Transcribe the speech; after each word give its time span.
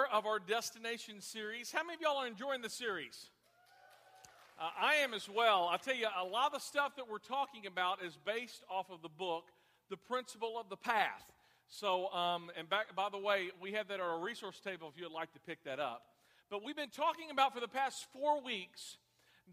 four 0.00 0.16
of 0.16 0.26
our 0.26 0.38
destination 0.38 1.20
series. 1.20 1.72
How 1.72 1.82
many 1.82 1.94
of 1.94 2.00
y'all 2.00 2.18
are 2.18 2.26
enjoying 2.26 2.62
the 2.62 2.70
series? 2.70 3.30
Uh, 4.58 4.68
I 4.80 4.94
am 4.96 5.14
as 5.14 5.28
well. 5.28 5.68
I 5.70 5.76
tell 5.78 5.94
you, 5.94 6.06
a 6.18 6.24
lot 6.24 6.46
of 6.46 6.52
the 6.52 6.60
stuff 6.60 6.96
that 6.96 7.08
we're 7.10 7.18
talking 7.18 7.66
about 7.66 8.02
is 8.04 8.16
based 8.24 8.62
off 8.70 8.90
of 8.90 9.02
the 9.02 9.08
book, 9.08 9.44
The 9.88 9.96
Principle 9.96 10.58
of 10.58 10.68
the 10.68 10.76
Path. 10.76 11.24
So, 11.68 12.08
um, 12.12 12.50
and 12.56 12.68
back, 12.68 12.94
by 12.94 13.08
the 13.10 13.18
way, 13.18 13.50
we 13.60 13.72
have 13.72 13.88
that 13.88 14.00
on 14.00 14.08
our 14.08 14.20
resource 14.20 14.60
table 14.60 14.90
if 14.94 15.00
you'd 15.00 15.12
like 15.12 15.32
to 15.32 15.40
pick 15.40 15.64
that 15.64 15.80
up. 15.80 16.02
But 16.50 16.64
we've 16.64 16.76
been 16.76 16.90
talking 16.90 17.30
about 17.30 17.54
for 17.54 17.60
the 17.60 17.68
past 17.68 18.06
four 18.12 18.42
weeks 18.42 18.98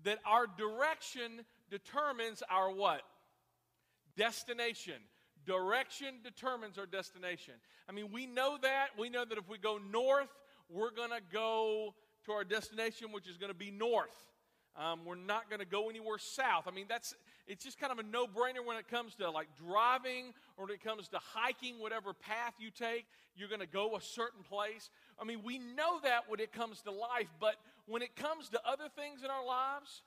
that 0.03 0.19
our 0.25 0.47
direction 0.47 1.41
determines 1.69 2.43
our 2.49 2.71
what? 2.71 3.01
Destination. 4.15 4.95
Direction 5.47 6.15
determines 6.23 6.77
our 6.77 6.85
destination. 6.85 7.53
I 7.89 7.93
mean, 7.93 8.09
we 8.11 8.25
know 8.25 8.57
that. 8.61 8.89
We 8.99 9.09
know 9.09 9.23
that 9.25 9.37
if 9.37 9.49
we 9.49 9.57
go 9.57 9.79
north, 9.91 10.29
we're 10.69 10.91
going 10.91 11.11
to 11.11 11.21
go 11.31 11.95
to 12.25 12.31
our 12.33 12.43
destination, 12.43 13.13
which 13.13 13.27
is 13.27 13.37
going 13.37 13.51
to 13.51 13.57
be 13.57 13.71
north. 13.71 14.27
Um, 14.75 15.05
we're 15.05 15.15
not 15.15 15.49
going 15.49 15.59
to 15.59 15.65
go 15.65 15.89
anywhere 15.89 16.19
south. 16.19 16.65
I 16.67 16.71
mean, 16.71 16.85
that's 16.87 17.15
it's 17.47 17.63
just 17.63 17.79
kind 17.79 17.91
of 17.91 17.97
a 17.97 18.03
no-brainer 18.03 18.63
when 18.63 18.77
it 18.77 18.87
comes 18.89 19.15
to 19.15 19.31
like 19.31 19.47
driving 19.57 20.33
or 20.57 20.65
when 20.65 20.73
it 20.73 20.83
comes 20.83 21.07
to 21.09 21.19
hiking, 21.33 21.79
whatever 21.79 22.13
path 22.13 22.53
you 22.59 22.69
take, 22.69 23.05
you're 23.35 23.47
going 23.47 23.61
to 23.61 23.65
go 23.65 23.95
a 23.95 24.01
certain 24.01 24.43
place. 24.43 24.89
I 25.19 25.23
mean, 25.23 25.39
we 25.43 25.57
know 25.57 25.99
that 26.03 26.23
when 26.27 26.39
it 26.41 26.51
comes 26.51 26.81
to 26.81 26.91
life, 26.91 27.29
but 27.39 27.55
when 27.87 28.01
it 28.01 28.15
comes 28.15 28.49
to 28.49 28.61
other 28.67 28.89
things 28.95 29.23
in 29.23 29.31
our 29.31 29.45
lives, 29.45 30.03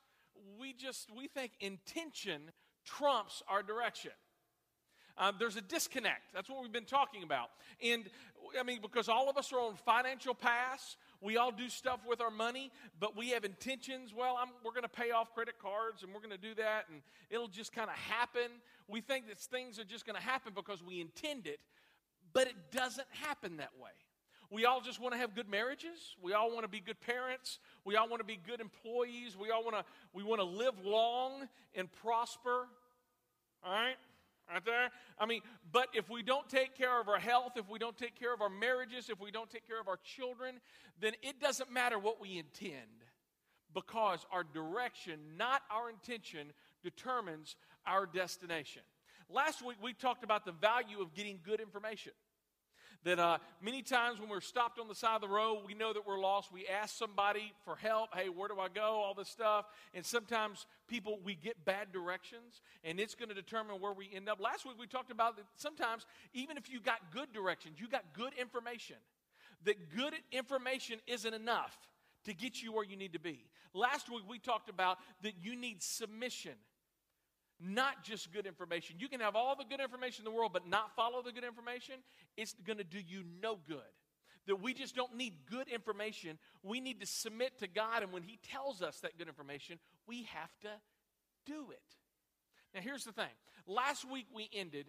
we 0.61 0.73
just 0.73 1.09
we 1.17 1.27
think 1.27 1.53
intention 1.61 2.43
trumps 2.85 3.43
our 3.49 3.63
direction. 3.63 4.13
Um, 5.19 5.37
there's 5.39 5.57
a 5.57 5.61
disconnect. 5.61 6.33
That's 6.35 6.49
what 6.49 6.63
we've 6.63 6.73
been 6.73 6.85
talking 6.85 7.23
about. 7.23 7.51
And 7.83 8.05
I 8.59 8.63
mean, 8.63 8.81
because 8.81 9.09
all 9.09 9.29
of 9.29 9.37
us 9.37 9.53
are 9.53 9.61
on 9.61 9.77
financial 9.77 10.35
paths, 10.35 10.97
we 11.21 11.37
all 11.37 11.53
do 11.53 11.69
stuff 11.69 12.01
with 12.09 12.21
our 12.21 12.31
money, 12.31 12.73
but 12.99 13.17
we 13.17 13.31
have 13.31 13.45
intentions. 13.45 14.15
Well, 14.17 14.39
I'm, 14.41 14.49
we're 14.65 14.73
going 14.73 14.83
to 14.83 14.89
pay 14.89 15.11
off 15.11 15.35
credit 15.35 15.55
cards 15.61 16.03
and 16.03 16.13
we're 16.13 16.21
going 16.21 16.31
to 16.31 16.39
do 16.39 16.55
that, 16.55 16.87
and 16.91 17.03
it'll 17.31 17.49
just 17.49 17.73
kind 17.73 17.89
of 17.91 17.97
happen. 17.97 18.51
We 18.89 19.01
think 19.01 19.29
that 19.29 19.39
things 19.39 19.79
are 19.79 19.85
just 19.85 20.07
going 20.07 20.17
to 20.17 20.23
happen 20.23 20.53
because 20.55 20.83
we 20.83 21.01
intend 21.01 21.47
it, 21.47 21.61
but 22.33 22.47
it 22.47 22.57
doesn't 22.73 23.09
happen 23.11 23.59
that 23.59 23.73
way. 23.81 23.91
We 24.51 24.65
all 24.65 24.81
just 24.81 25.01
want 25.01 25.15
to 25.15 25.19
have 25.19 25.37
good 25.37 25.49
marriages. 25.49 26.17
We 26.21 26.33
all 26.33 26.51
want 26.51 26.63
to 26.63 26.69
be 26.69 26.81
good 26.81 27.01
parents. 27.01 27.61
We 27.85 27.95
all 27.95 28.09
want 28.09 28.19
to 28.19 28.27
be 28.27 28.37
good 28.45 28.61
employees. 28.61 29.37
We 29.41 29.53
all 29.53 29.63
want 29.63 29.77
to 29.77 29.85
we 30.13 30.25
want 30.25 30.41
to 30.41 30.45
live 30.45 30.75
long 30.85 31.49
and 31.77 31.89
prosper. 32.03 32.67
All 33.63 33.73
right? 33.73 33.95
Right 34.53 34.65
there? 34.65 34.91
I 35.19 35.27
mean, 35.27 35.43
but 35.71 35.89
if 35.95 36.11
we 36.11 36.23
don't 36.23 36.49
take 36.49 36.77
care 36.77 37.01
of 37.01 37.09
our 37.09 37.21
health, 37.21 37.53
if 37.57 37.69
we 37.69 37.79
don't 37.79 37.97
take 37.97 38.19
care 38.19 38.35
of 38.35 38.41
our 38.41 38.49
marriages, 38.49 39.09
if 39.09 39.21
we 39.21 39.31
don't 39.31 39.49
take 39.49 39.67
care 39.67 39.81
of 39.81 39.87
our 39.87 39.99
children, 40.03 40.57
then 41.01 41.13
it 41.23 41.41
doesn't 41.41 41.71
matter 41.71 41.99
what 41.99 42.21
we 42.21 42.37
intend 42.39 43.05
because 43.73 44.27
our 44.33 44.43
direction, 44.43 45.21
not 45.37 45.63
our 45.71 45.89
intention, 45.89 46.53
determines 46.83 47.55
our 47.87 48.07
destination. 48.07 48.83
Last 49.29 49.65
week 49.65 49.77
we 49.81 49.93
talked 49.93 50.25
about 50.25 50.45
the 50.45 50.53
value 50.53 51.01
of 51.01 51.15
getting 51.15 51.39
good 51.45 51.61
information. 51.61 52.13
That 53.05 53.19
uh, 53.19 53.39
many 53.63 53.81
times 53.81 54.21
when 54.21 54.29
we're 54.29 54.43
stopped 54.43 54.79
on 54.79 54.87
the 54.87 54.95
side 54.95 55.15
of 55.15 55.23
the 55.23 55.29
road, 55.29 55.63
we 55.67 55.73
know 55.73 55.93
that 55.93 56.07
we're 56.07 56.21
lost. 56.21 56.53
We 56.53 56.67
ask 56.67 56.95
somebody 56.95 57.53
for 57.65 57.75
help. 57.77 58.15
Hey, 58.15 58.29
where 58.29 58.49
do 58.49 58.59
I 58.61 58.69
go? 58.69 58.83
All 58.83 59.15
this 59.15 59.29
stuff. 59.29 59.65
And 59.95 60.05
sometimes 60.05 60.67
people, 60.87 61.19
we 61.25 61.35
get 61.35 61.65
bad 61.65 61.93
directions, 61.93 62.61
and 62.85 63.01
it's 63.01 63.15
going 63.15 63.31
to 63.31 63.35
determine 63.35 63.81
where 63.81 63.95
we 63.95 64.11
end 64.15 64.29
up. 64.29 64.39
Last 64.39 64.67
week 64.67 64.75
we 64.79 64.87
talked 64.87 65.11
about 65.11 65.37
that 65.37 65.47
sometimes, 65.57 66.05
even 66.35 66.59
if 66.59 66.71
you 66.71 66.79
got 66.79 67.11
good 67.11 67.33
directions, 67.33 67.81
you 67.81 67.89
got 67.89 68.05
good 68.13 68.33
information, 68.39 68.97
that 69.65 69.95
good 69.97 70.15
information 70.31 70.99
isn't 71.07 71.35
enough 71.35 71.77
to 72.25 72.35
get 72.35 72.63
you 72.63 72.73
where 72.73 72.85
you 72.85 72.97
need 72.97 73.15
to 73.15 73.21
be. 73.21 73.47
Last 73.73 74.11
week 74.11 74.25
we 74.29 74.39
talked 74.39 74.69
about 74.69 74.99
that 75.23 75.33
you 75.41 75.57
need 75.57 75.83
submission 75.83 76.53
not 77.61 78.03
just 78.03 78.33
good 78.33 78.47
information. 78.47 78.97
You 78.99 79.09
can 79.09 79.21
have 79.21 79.37
all 79.37 79.55
the 79.57 79.65
good 79.65 79.81
information 79.81 80.25
in 80.27 80.33
the 80.33 80.37
world, 80.37 80.53
but 80.53 80.69
not 80.69 80.95
follow 80.97 81.23
the 81.23 81.33
good 81.33 81.45
information. 81.45 81.97
It's 82.37 82.55
going 82.67 82.79
to 82.79 82.85
do 82.85 82.99
you 82.99 83.23
no 83.43 83.59
good. 83.69 83.79
That 84.47 84.63
we 84.63 84.73
just 84.73 84.97
don't 84.97 85.17
need 85.17 85.35
good 85.51 85.69
information. 85.69 86.39
We 86.63 86.81
need 86.81 87.01
to 87.01 87.07
submit 87.07 87.59
to 87.59 87.69
God, 87.69 88.03
and 88.03 88.13
when 88.13 88.23
He 88.23 88.39
tells 88.51 88.81
us 88.81 89.01
that 89.01 89.19
good 89.19 89.29
information, 89.29 89.79
we 90.07 90.25
have 90.33 90.51
to 90.63 90.69
do 91.45 91.71
it. 91.71 91.83
Now, 92.75 92.81
here's 92.81 93.05
the 93.05 93.13
thing. 93.13 93.31
Last 93.67 94.11
week 94.11 94.27
we 94.35 94.49
ended 94.53 94.87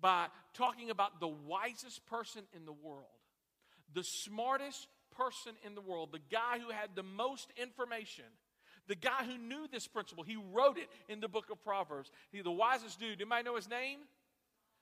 by 0.00 0.26
talking 0.54 0.90
about 0.90 1.20
the 1.20 1.28
wisest 1.28 2.04
person 2.06 2.42
in 2.54 2.66
the 2.66 2.72
world, 2.72 3.06
the 3.94 4.04
smartest 4.04 4.86
person 5.16 5.52
in 5.64 5.74
the 5.74 5.80
world, 5.80 6.10
the 6.12 6.20
guy 6.30 6.58
who 6.58 6.70
had 6.70 6.90
the 6.94 7.02
most 7.02 7.50
information 7.56 8.24
the 8.88 8.96
guy 8.96 9.24
who 9.24 9.38
knew 9.38 9.68
this 9.70 9.86
principle, 9.86 10.24
he 10.24 10.36
wrote 10.52 10.78
it 10.78 10.88
in 11.08 11.20
the 11.20 11.28
book 11.28 11.50
of 11.50 11.62
Proverbs. 11.62 12.10
He, 12.32 12.40
the 12.40 12.50
wisest 12.50 12.98
dude. 12.98 13.20
Anybody 13.20 13.44
know 13.44 13.56
his 13.56 13.68
name? 13.68 14.00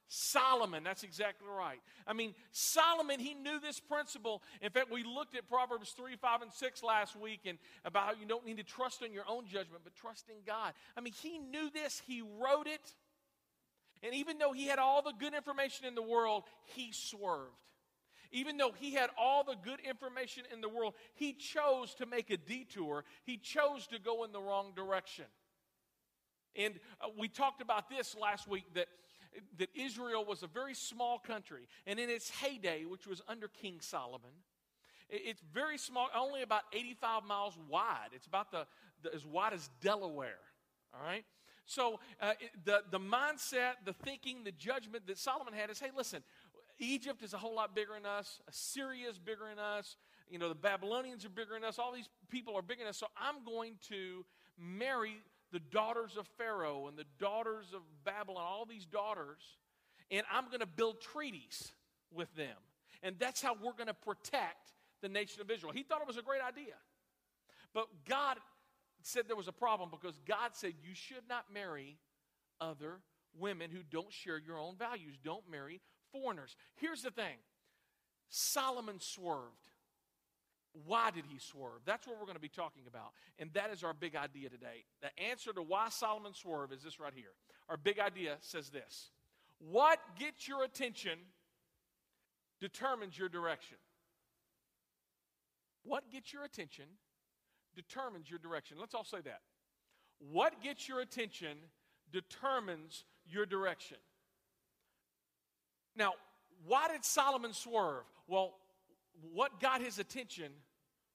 Solomon. 0.08 0.84
That's 0.84 1.02
exactly 1.02 1.48
right. 1.48 1.80
I 2.06 2.12
mean, 2.12 2.34
Solomon, 2.52 3.18
he 3.18 3.34
knew 3.34 3.58
this 3.58 3.80
principle. 3.80 4.42
In 4.62 4.70
fact, 4.70 4.90
we 4.90 5.02
looked 5.02 5.36
at 5.36 5.48
Proverbs 5.48 5.90
3, 5.90 6.14
5, 6.16 6.42
and 6.42 6.52
6 6.52 6.82
last 6.82 7.16
week 7.16 7.40
and 7.44 7.58
about 7.84 8.06
how 8.06 8.12
you 8.12 8.26
don't 8.26 8.46
need 8.46 8.58
to 8.58 8.62
trust 8.62 9.02
in 9.02 9.12
your 9.12 9.24
own 9.28 9.46
judgment, 9.46 9.82
but 9.82 9.94
trust 9.96 10.28
in 10.28 10.36
God. 10.46 10.72
I 10.96 11.00
mean, 11.00 11.12
he 11.12 11.38
knew 11.38 11.70
this, 11.70 12.00
he 12.06 12.22
wrote 12.22 12.68
it. 12.68 12.94
And 14.02 14.14
even 14.14 14.38
though 14.38 14.52
he 14.52 14.66
had 14.66 14.78
all 14.78 15.02
the 15.02 15.14
good 15.18 15.34
information 15.34 15.86
in 15.86 15.94
the 15.94 16.02
world, 16.02 16.44
he 16.64 16.92
swerved. 16.92 17.50
Even 18.36 18.58
though 18.58 18.72
he 18.78 18.92
had 18.92 19.08
all 19.18 19.44
the 19.44 19.56
good 19.64 19.80
information 19.80 20.42
in 20.52 20.60
the 20.60 20.68
world, 20.68 20.92
he 21.14 21.32
chose 21.32 21.94
to 21.94 22.04
make 22.04 22.30
a 22.30 22.36
detour. 22.36 23.02
He 23.24 23.38
chose 23.38 23.86
to 23.86 23.98
go 23.98 24.24
in 24.24 24.32
the 24.32 24.40
wrong 24.40 24.72
direction. 24.76 25.24
And 26.54 26.74
uh, 27.00 27.06
we 27.18 27.28
talked 27.28 27.62
about 27.62 27.88
this 27.88 28.14
last 28.14 28.46
week 28.46 28.64
that, 28.74 28.88
that 29.56 29.70
Israel 29.74 30.22
was 30.22 30.42
a 30.42 30.46
very 30.46 30.74
small 30.74 31.18
country. 31.18 31.66
And 31.86 31.98
in 31.98 32.10
its 32.10 32.28
heyday, 32.28 32.84
which 32.84 33.06
was 33.06 33.22
under 33.26 33.48
King 33.48 33.80
Solomon, 33.80 34.32
it's 35.08 35.40
very 35.54 35.78
small, 35.78 36.08
only 36.14 36.42
about 36.42 36.62
85 36.74 37.24
miles 37.24 37.56
wide. 37.70 38.08
It's 38.12 38.26
about 38.26 38.50
the, 38.50 38.66
the 39.02 39.14
as 39.14 39.24
wide 39.24 39.54
as 39.54 39.70
Delaware. 39.80 40.40
All 40.92 41.06
right? 41.06 41.24
So 41.66 41.98
uh, 42.20 42.34
the, 42.64 42.82
the 42.90 43.00
mindset, 43.00 43.72
the 43.84 43.92
thinking, 43.92 44.44
the 44.44 44.52
judgment 44.52 45.06
that 45.08 45.18
Solomon 45.18 45.52
had 45.52 45.68
is 45.68 45.80
hey, 45.80 45.90
listen, 45.96 46.22
Egypt 46.78 47.22
is 47.22 47.32
a 47.32 47.38
whole 47.38 47.54
lot 47.54 47.74
bigger 47.74 47.92
than 47.94 48.06
us. 48.06 48.40
Assyria 48.48 49.08
is 49.08 49.18
bigger 49.18 49.44
than 49.48 49.58
us. 49.58 49.96
You 50.28 50.38
know, 50.38 50.48
the 50.48 50.54
Babylonians 50.54 51.24
are 51.24 51.30
bigger 51.30 51.54
than 51.54 51.64
us. 51.64 51.78
All 51.78 51.92
these 51.92 52.08
people 52.28 52.56
are 52.56 52.62
bigger 52.62 52.80
than 52.80 52.88
us. 52.88 52.98
So 52.98 53.06
I'm 53.16 53.44
going 53.44 53.74
to 53.88 54.24
marry 54.58 55.16
the 55.52 55.60
daughters 55.60 56.16
of 56.18 56.26
Pharaoh 56.38 56.88
and 56.88 56.98
the 56.98 57.06
daughters 57.18 57.66
of 57.74 57.82
Babylon, 58.04 58.44
all 58.46 58.66
these 58.66 58.84
daughters, 58.84 59.38
and 60.10 60.22
I'm 60.30 60.46
going 60.46 60.60
to 60.60 60.66
build 60.66 61.00
treaties 61.00 61.72
with 62.12 62.34
them. 62.34 62.56
And 63.02 63.16
that's 63.18 63.40
how 63.40 63.54
we're 63.54 63.72
going 63.72 63.86
to 63.86 63.94
protect 63.94 64.72
the 65.02 65.08
nation 65.08 65.40
of 65.40 65.50
Israel. 65.50 65.72
He 65.72 65.82
thought 65.82 66.00
it 66.00 66.06
was 66.06 66.16
a 66.16 66.22
great 66.22 66.42
idea. 66.42 66.74
But 67.72 67.88
God 68.08 68.38
said 69.02 69.24
there 69.28 69.36
was 69.36 69.48
a 69.48 69.52
problem 69.52 69.90
because 69.90 70.18
God 70.26 70.50
said 70.52 70.72
you 70.82 70.94
should 70.94 71.28
not 71.28 71.44
marry 71.52 71.98
other 72.60 73.00
women 73.38 73.70
who 73.70 73.80
don't 73.90 74.12
share 74.12 74.38
your 74.38 74.58
own 74.58 74.76
values. 74.76 75.16
Don't 75.22 75.48
marry 75.50 75.80
foreigners. 76.12 76.56
Here's 76.76 77.02
the 77.02 77.10
thing 77.10 77.36
Solomon 78.28 79.00
swerved. 79.00 79.70
Why 80.84 81.10
did 81.10 81.24
he 81.26 81.38
swerve? 81.38 81.80
That's 81.86 82.06
what 82.06 82.16
we're 82.18 82.26
going 82.26 82.36
to 82.36 82.40
be 82.40 82.48
talking 82.48 82.82
about. 82.86 83.12
And 83.38 83.50
that 83.54 83.70
is 83.72 83.82
our 83.82 83.94
big 83.94 84.14
idea 84.14 84.50
today. 84.50 84.84
The 85.00 85.18
answer 85.18 85.52
to 85.54 85.62
why 85.62 85.88
Solomon 85.88 86.34
swerved 86.34 86.72
is 86.72 86.82
this 86.82 87.00
right 87.00 87.14
here. 87.14 87.32
Our 87.70 87.78
big 87.78 87.98
idea 87.98 88.36
says 88.40 88.68
this 88.68 89.10
What 89.58 89.98
gets 90.18 90.46
your 90.46 90.64
attention 90.64 91.18
determines 92.60 93.18
your 93.18 93.28
direction. 93.28 93.78
What 95.82 96.10
gets 96.10 96.32
your 96.32 96.44
attention 96.44 96.86
determines 97.74 98.28
your 98.28 98.38
direction. 98.38 98.76
Let's 98.80 98.94
all 98.94 99.04
say 99.04 99.20
that. 99.24 99.40
What 100.18 100.62
gets 100.62 100.88
your 100.88 101.00
attention 101.00 101.58
determines 102.12 103.04
your 103.26 103.46
direction. 103.46 103.98
Now, 105.96 106.12
why 106.66 106.88
did 106.88 107.04
Solomon 107.04 107.52
swerve? 107.52 108.04
Well, 108.26 108.54
what 109.32 109.60
got 109.60 109.80
his 109.80 109.98
attention 109.98 110.52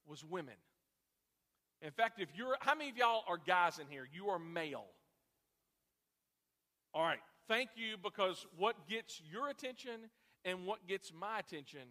was 0.08 0.24
women. 0.24 0.56
In 1.82 1.92
fact, 1.92 2.20
if 2.20 2.30
you're, 2.36 2.56
how 2.60 2.76
many 2.76 2.90
of 2.90 2.98
y'all 2.98 3.24
are 3.28 3.38
guys 3.38 3.80
in 3.80 3.88
here? 3.90 4.08
You 4.14 4.30
are 4.30 4.40
male. 4.40 4.86
All 6.94 7.04
right, 7.04 7.20
thank 7.48 7.70
you 7.76 7.96
because 8.02 8.46
what 8.58 8.88
gets 8.88 9.22
your 9.32 9.50
attention 9.50 10.10
and 10.44 10.66
what 10.66 10.88
gets 10.88 11.12
my 11.14 11.40
attention 11.40 11.82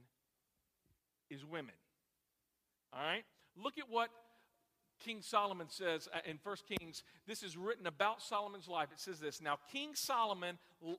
is 1.31 1.45
women. 1.45 1.75
All 2.93 3.03
right? 3.03 3.25
Look 3.57 3.79
at 3.79 3.89
what 3.89 4.11
King 5.01 5.23
Solomon 5.23 5.69
says 5.69 6.09
uh, 6.15 6.19
in 6.25 6.39
1 6.43 6.57
Kings, 6.79 7.03
this 7.27 7.43
is 7.43 7.57
written 7.57 7.87
about 7.87 8.23
Solomon's 8.23 8.69
life. 8.69 8.89
It 8.93 9.01
says 9.01 9.19
this 9.19 9.41
Now, 9.41 9.59
King 9.73 9.95
Solomon 9.95 10.59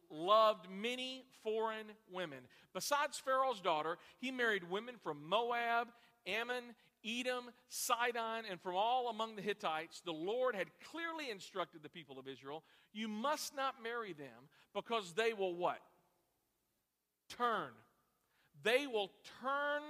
loved 0.09 0.69
many 0.69 1.25
foreign 1.44 1.88
women. 2.12 2.39
Besides 2.74 3.18
Pharaoh's 3.18 3.62
daughter, 3.62 3.98
he 4.19 4.31
married 4.31 4.69
women 4.69 4.95
from 5.01 5.27
Moab, 5.27 5.89
Ammon, 6.27 6.75
Edom, 7.06 7.45
Sidon, 7.69 8.44
and 8.50 8.59
from 8.62 8.75
all 8.75 9.09
among 9.09 9.36
the 9.36 9.42
Hittites. 9.42 10.01
The 10.03 10.12
Lord 10.12 10.56
had 10.56 10.68
clearly 10.92 11.31
instructed 11.31 11.81
the 11.83 11.89
people 11.89 12.19
of 12.19 12.27
Israel 12.27 12.63
you 12.94 13.07
must 13.07 13.56
not 13.56 13.81
marry 13.81 14.13
them 14.13 14.50
because 14.74 15.13
they 15.13 15.33
will 15.33 15.56
what? 15.56 15.80
Turn. 17.30 17.69
They 18.63 18.86
will 18.88 19.12
turn 19.42 19.81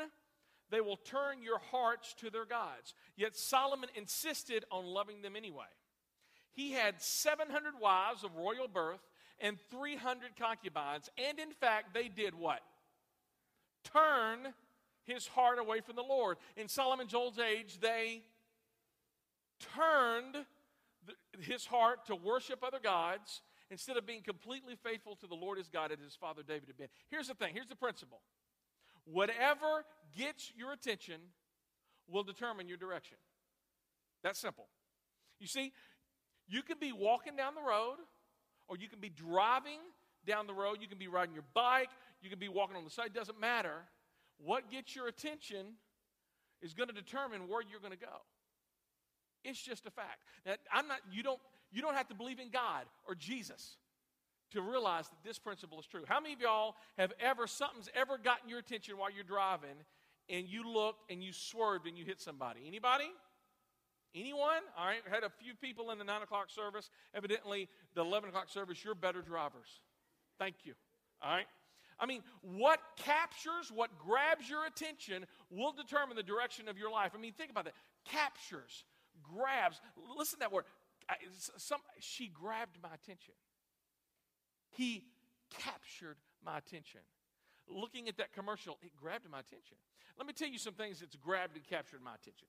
they 0.71 0.81
will 0.81 0.97
turn 0.97 1.43
your 1.43 1.59
hearts 1.71 2.13
to 2.15 2.29
their 2.29 2.45
gods. 2.45 2.93
Yet 3.15 3.35
Solomon 3.35 3.89
insisted 3.95 4.65
on 4.71 4.85
loving 4.85 5.21
them 5.21 5.35
anyway. 5.35 5.65
He 6.53 6.71
had 6.71 7.01
700 7.01 7.73
wives 7.79 8.23
of 8.23 8.35
royal 8.35 8.67
birth 8.67 9.01
and 9.39 9.57
300 9.69 10.35
concubines, 10.37 11.09
and 11.17 11.39
in 11.39 11.51
fact, 11.51 11.93
they 11.93 12.07
did 12.07 12.35
what? 12.35 12.61
Turn 13.83 14.53
his 15.03 15.27
heart 15.27 15.59
away 15.59 15.81
from 15.81 15.95
the 15.95 16.03
Lord. 16.03 16.37
In 16.55 16.67
Solomon's 16.67 17.13
old 17.13 17.39
age, 17.39 17.79
they 17.79 18.21
turned 19.75 20.45
his 21.39 21.65
heart 21.65 22.05
to 22.05 22.15
worship 22.15 22.63
other 22.63 22.79
gods 22.81 23.41
instead 23.69 23.97
of 23.97 24.05
being 24.05 24.21
completely 24.21 24.75
faithful 24.75 25.15
to 25.15 25.27
the 25.27 25.35
Lord 25.35 25.57
his 25.57 25.69
God 25.69 25.91
as 25.91 25.99
his 25.99 26.15
father 26.15 26.43
David 26.43 26.67
had 26.67 26.77
been. 26.77 26.89
Here's 27.09 27.27
the 27.27 27.33
thing 27.33 27.53
here's 27.53 27.67
the 27.67 27.75
principle 27.75 28.21
Whatever 29.05 29.85
gets 30.17 30.51
your 30.55 30.73
attention 30.73 31.19
will 32.07 32.23
determine 32.23 32.67
your 32.67 32.77
direction. 32.77 33.17
That's 34.23 34.39
simple. 34.39 34.67
You 35.39 35.47
see, 35.47 35.71
you 36.47 36.61
can 36.61 36.77
be 36.79 36.91
walking 36.91 37.35
down 37.35 37.55
the 37.55 37.61
road, 37.61 37.97
or 38.67 38.77
you 38.77 38.87
can 38.87 38.99
be 38.99 39.09
driving 39.09 39.79
down 40.25 40.47
the 40.47 40.53
road, 40.53 40.77
you 40.81 40.87
can 40.87 40.97
be 40.97 41.07
riding 41.07 41.33
your 41.33 41.45
bike, 41.53 41.89
you 42.21 42.29
can 42.29 42.39
be 42.39 42.49
walking 42.49 42.75
on 42.75 42.83
the 42.83 42.89
side, 42.89 43.13
doesn't 43.13 43.39
matter. 43.39 43.75
What 44.37 44.69
gets 44.69 44.95
your 44.95 45.07
attention 45.07 45.65
is 46.61 46.73
going 46.73 46.89
to 46.89 46.95
determine 46.95 47.47
where 47.47 47.61
you're 47.61 47.79
going 47.79 47.93
to 47.93 47.97
go. 47.97 48.21
It's 49.43 49.61
just 49.61 49.87
a 49.87 49.91
fact. 49.91 50.19
Now, 50.45 50.53
I'm 50.71 50.87
not, 50.87 50.99
you 51.11 51.23
don't, 51.23 51.39
you 51.71 51.81
don't 51.81 51.95
have 51.95 52.07
to 52.09 52.15
believe 52.15 52.39
in 52.39 52.49
God 52.49 52.85
or 53.07 53.15
Jesus 53.15 53.77
to 54.51 54.61
realize 54.61 55.07
that 55.09 55.23
this 55.23 55.39
principle 55.39 55.79
is 55.79 55.85
true. 55.85 56.03
How 56.07 56.19
many 56.19 56.33
of 56.33 56.41
y'all 56.41 56.75
have 56.97 57.13
ever, 57.19 57.47
something's 57.47 57.89
ever 57.95 58.17
gotten 58.17 58.49
your 58.49 58.59
attention 58.59 58.97
while 58.97 59.11
you're 59.11 59.23
driving 59.23 59.75
and 60.29 60.47
you 60.47 60.67
looked 60.67 61.11
and 61.11 61.23
you 61.23 61.33
swerved 61.33 61.87
and 61.87 61.97
you 61.97 62.05
hit 62.05 62.21
somebody? 62.21 62.61
Anybody? 62.67 63.11
Anyone? 64.13 64.61
All 64.77 64.85
right, 64.85 64.99
had 65.09 65.23
a 65.23 65.29
few 65.29 65.53
people 65.55 65.91
in 65.91 65.97
the 65.97 66.03
9 66.03 66.23
o'clock 66.23 66.49
service. 66.49 66.89
Evidently, 67.15 67.69
the 67.95 68.01
11 68.01 68.29
o'clock 68.29 68.49
service, 68.49 68.83
you're 68.83 68.95
better 68.95 69.21
drivers. 69.21 69.79
Thank 70.37 70.55
you. 70.63 70.73
All 71.23 71.33
right? 71.33 71.45
I 71.99 72.05
mean, 72.07 72.23
what 72.41 72.79
captures, 72.97 73.71
what 73.73 73.91
grabs 73.97 74.49
your 74.49 74.65
attention 74.65 75.25
will 75.49 75.71
determine 75.71 76.17
the 76.17 76.23
direction 76.23 76.67
of 76.67 76.77
your 76.77 76.91
life. 76.91 77.11
I 77.15 77.21
mean, 77.21 77.33
think 77.33 77.51
about 77.51 77.65
that. 77.65 77.75
Captures, 78.05 78.83
grabs. 79.21 79.79
Listen 80.17 80.39
to 80.39 80.45
that 80.45 80.51
word. 80.51 80.65
Some, 81.57 81.79
she 81.99 82.27
grabbed 82.27 82.77
my 82.81 82.89
attention. 82.93 83.33
He 84.71 85.05
captured 85.49 86.17
my 86.43 86.57
attention. 86.57 87.01
Looking 87.67 88.07
at 88.07 88.17
that 88.17 88.33
commercial, 88.33 88.77
it 88.81 88.91
grabbed 88.95 89.29
my 89.29 89.39
attention. 89.39 89.77
Let 90.17 90.27
me 90.27 90.33
tell 90.33 90.49
you 90.49 90.57
some 90.57 90.73
things 90.73 90.99
that's 90.99 91.15
grabbed 91.15 91.55
and 91.55 91.65
captured 91.65 92.01
my 92.03 92.15
attention. 92.15 92.47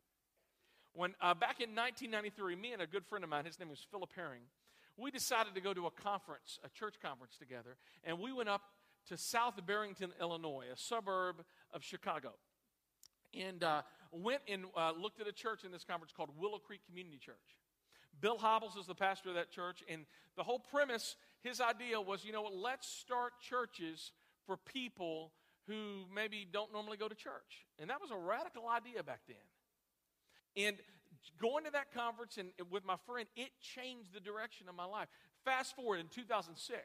When 0.95 1.15
uh, 1.21 1.35
back 1.35 1.61
in 1.61 1.71
1993, 1.75 2.57
me 2.57 2.73
and 2.73 2.83
a 2.83 2.87
good 2.87 3.07
friend 3.07 3.25
of 3.25 3.31
mine, 3.31 3.45
his 3.45 3.59
name 3.59 3.71
was 3.71 3.85
Philip 3.91 4.11
Herring, 4.15 4.43
we 4.97 5.11
decided 5.11 5.55
to 5.55 5.61
go 5.61 5.73
to 5.73 5.87
a 5.87 5.91
conference, 5.91 6.59
a 6.65 6.69
church 6.69 6.97
conference 7.01 7.37
together, 7.39 7.77
and 8.05 8.19
we 8.19 8.33
went 8.33 8.49
up 8.49 8.63
to 9.09 9.17
South 9.17 9.55
Barrington, 9.67 10.13
Illinois, 10.21 10.67
a 10.73 10.77
suburb 10.77 11.37
of 11.73 11.83
Chicago, 11.83 12.33
and 13.39 13.65
uh, 13.65 13.83
went 14.13 14.43
and 14.49 14.67
uh, 14.77 14.93
looked 14.93 15.21
at 15.21 15.27
a 15.27 15.33
church 15.33 15.65
in 15.65 15.73
this 15.73 15.85
conference 15.85 16.13
called 16.15 16.31
Willow 16.39 16.59
Creek 16.59 16.81
Community 16.87 17.19
Church. 17.19 17.57
Bill 18.21 18.37
Hybels 18.37 18.79
is 18.79 18.87
the 18.87 18.95
pastor 18.95 19.31
of 19.31 19.35
that 19.37 19.51
church, 19.51 19.83
and 19.89 20.05
the 20.37 20.43
whole 20.43 20.59
premise, 20.59 21.17
his 21.43 21.61
idea 21.61 22.01
was, 22.01 22.25
you 22.25 22.33
know 22.33 22.43
what, 22.43 22.55
let's 22.55 22.87
start 22.87 23.33
churches 23.41 24.13
for 24.47 24.57
people 24.57 25.33
who 25.67 26.05
maybe 26.15 26.47
don't 26.51 26.73
normally 26.73 26.97
go 26.97 27.09
to 27.09 27.15
church. 27.15 27.67
And 27.79 27.91
that 27.91 28.01
was 28.01 28.11
a 28.11 28.17
radical 28.17 28.69
idea 28.69 29.03
back 29.03 29.21
then. 29.29 30.65
And 30.67 30.77
going 31.41 31.65
to 31.65 31.71
that 31.71 31.93
conference 31.93 32.39
and, 32.39 32.49
with 32.71 32.85
my 32.85 32.97
friend, 33.07 33.29
it 33.37 33.51
changed 33.61 34.13
the 34.13 34.21
direction 34.21 34.69
of 34.69 34.75
my 34.75 34.85
life. 34.85 35.09
Fast 35.45 35.77
forward 35.77 36.01
in 36.01 36.09
2006, 36.09 36.79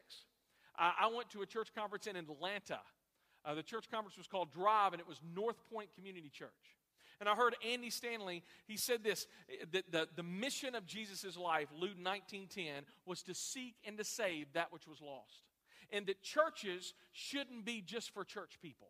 I, 0.78 0.92
I 1.02 1.06
went 1.08 1.30
to 1.30 1.42
a 1.42 1.46
church 1.46 1.68
conference 1.74 2.06
in 2.06 2.16
Atlanta. 2.16 2.80
Uh, 3.44 3.54
the 3.54 3.62
church 3.62 3.90
conference 3.90 4.16
was 4.16 4.26
called 4.26 4.52
Drive, 4.52 4.92
and 4.92 5.00
it 5.00 5.08
was 5.08 5.20
North 5.34 5.56
Point 5.72 5.90
Community 5.94 6.28
Church. 6.28 6.50
And 7.20 7.28
I 7.28 7.34
heard 7.34 7.56
Andy 7.68 7.90
Stanley, 7.90 8.44
he 8.66 8.76
said 8.76 9.02
this 9.02 9.26
that 9.72 9.90
the, 9.90 10.08
the 10.14 10.22
mission 10.22 10.74
of 10.74 10.86
Jesus' 10.86 11.36
life, 11.36 11.68
Luke 11.72 11.96
1910, 12.00 12.84
was 13.06 13.22
to 13.24 13.34
seek 13.34 13.74
and 13.84 13.98
to 13.98 14.04
save 14.04 14.52
that 14.52 14.72
which 14.72 14.86
was 14.86 15.00
lost. 15.00 15.42
And 15.90 16.06
that 16.06 16.22
churches 16.22 16.94
shouldn't 17.12 17.64
be 17.64 17.80
just 17.80 18.12
for 18.12 18.24
church 18.24 18.58
people. 18.62 18.88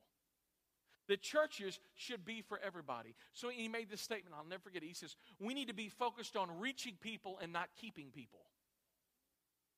The 1.07 1.17
churches 1.17 1.81
should 1.95 2.25
be 2.27 2.43
for 2.43 2.61
everybody. 2.63 3.15
So 3.33 3.49
he 3.49 3.67
made 3.67 3.91
this 3.91 4.03
statement, 4.03 4.35
I'll 4.37 4.49
never 4.49 4.63
forget 4.63 4.83
it. 4.83 4.87
He 4.89 4.95
says, 4.95 5.17
We 5.41 5.55
need 5.55 5.69
to 5.69 5.75
be 5.75 5.89
focused 5.89 6.37
on 6.37 6.61
reaching 6.61 6.95
people 7.01 7.39
and 7.43 7.53
not 7.53 7.69
keeping 7.81 8.11
people. 8.15 8.41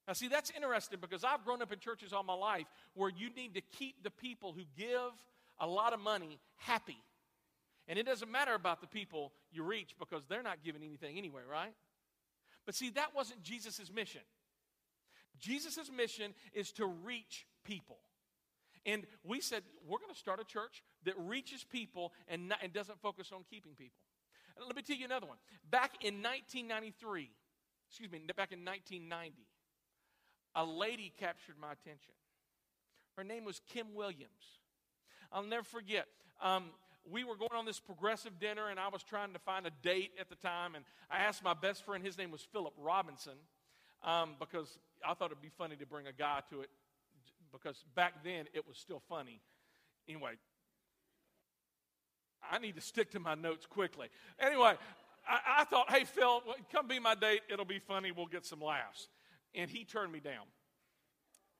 Now, 0.08 0.14
see, 0.14 0.26
that's 0.26 0.50
interesting 0.50 0.98
because 1.00 1.22
I've 1.22 1.44
grown 1.44 1.62
up 1.62 1.72
in 1.72 1.78
churches 1.78 2.12
all 2.12 2.24
my 2.24 2.34
life 2.34 2.66
where 2.94 3.10
you 3.10 3.30
need 3.32 3.54
to 3.54 3.60
keep 3.60 4.02
the 4.02 4.10
people 4.10 4.52
who 4.52 4.64
give 4.76 5.12
a 5.60 5.66
lot 5.68 5.92
of 5.92 6.00
money 6.00 6.40
happy. 6.56 6.96
And 7.90 7.98
it 7.98 8.06
doesn't 8.06 8.30
matter 8.30 8.54
about 8.54 8.80
the 8.80 8.86
people 8.86 9.32
you 9.50 9.64
reach 9.64 9.96
because 9.98 10.22
they're 10.28 10.44
not 10.44 10.62
giving 10.64 10.84
anything 10.84 11.18
anyway, 11.18 11.42
right? 11.50 11.74
But 12.64 12.76
see, 12.76 12.90
that 12.90 13.16
wasn't 13.16 13.42
Jesus' 13.42 13.90
mission. 13.92 14.20
Jesus' 15.40 15.90
mission 15.94 16.32
is 16.54 16.70
to 16.74 16.86
reach 16.86 17.48
people. 17.64 17.98
And 18.86 19.06
we 19.24 19.40
said, 19.40 19.64
we're 19.84 19.98
going 19.98 20.12
to 20.12 20.18
start 20.18 20.38
a 20.38 20.44
church 20.44 20.84
that 21.04 21.14
reaches 21.18 21.64
people 21.64 22.12
and, 22.28 22.50
not, 22.50 22.60
and 22.62 22.72
doesn't 22.72 23.00
focus 23.02 23.32
on 23.34 23.40
keeping 23.50 23.72
people. 23.72 24.04
And 24.56 24.66
let 24.66 24.76
me 24.76 24.82
tell 24.82 24.96
you 24.96 25.04
another 25.04 25.26
one. 25.26 25.38
Back 25.68 26.04
in 26.04 26.22
1993, 26.22 27.28
excuse 27.88 28.12
me, 28.12 28.20
back 28.36 28.52
in 28.52 28.64
1990, 28.64 29.48
a 30.54 30.64
lady 30.64 31.12
captured 31.18 31.56
my 31.60 31.72
attention. 31.72 32.14
Her 33.16 33.24
name 33.24 33.44
was 33.44 33.60
Kim 33.72 33.96
Williams. 33.96 34.60
I'll 35.32 35.42
never 35.42 35.64
forget. 35.64 36.06
Um, 36.40 36.66
we 37.08 37.24
were 37.24 37.36
going 37.36 37.52
on 37.54 37.64
this 37.64 37.80
progressive 37.80 38.38
dinner, 38.38 38.68
and 38.68 38.78
I 38.78 38.88
was 38.88 39.02
trying 39.02 39.32
to 39.32 39.38
find 39.38 39.66
a 39.66 39.70
date 39.82 40.12
at 40.20 40.28
the 40.28 40.34
time. 40.36 40.74
And 40.74 40.84
I 41.10 41.18
asked 41.18 41.42
my 41.42 41.54
best 41.54 41.84
friend, 41.84 42.04
his 42.04 42.18
name 42.18 42.30
was 42.30 42.42
Philip 42.52 42.74
Robinson, 42.78 43.36
um, 44.04 44.36
because 44.38 44.78
I 45.06 45.14
thought 45.14 45.30
it'd 45.30 45.42
be 45.42 45.50
funny 45.56 45.76
to 45.76 45.86
bring 45.86 46.06
a 46.06 46.12
guy 46.12 46.40
to 46.50 46.60
it, 46.60 46.70
because 47.52 47.84
back 47.94 48.24
then 48.24 48.46
it 48.52 48.66
was 48.66 48.76
still 48.76 49.02
funny. 49.08 49.40
Anyway, 50.08 50.32
I 52.50 52.58
need 52.58 52.74
to 52.76 52.80
stick 52.80 53.10
to 53.12 53.20
my 53.20 53.34
notes 53.34 53.66
quickly. 53.66 54.08
Anyway, 54.38 54.74
I, 55.28 55.38
I 55.58 55.64
thought, 55.64 55.90
hey, 55.90 56.04
Phil, 56.04 56.42
come 56.72 56.88
be 56.88 56.98
my 56.98 57.14
date. 57.14 57.42
It'll 57.50 57.64
be 57.64 57.78
funny. 57.78 58.12
We'll 58.12 58.26
get 58.26 58.46
some 58.46 58.60
laughs. 58.60 59.08
And 59.54 59.70
he 59.70 59.84
turned 59.84 60.12
me 60.12 60.20
down. 60.20 60.46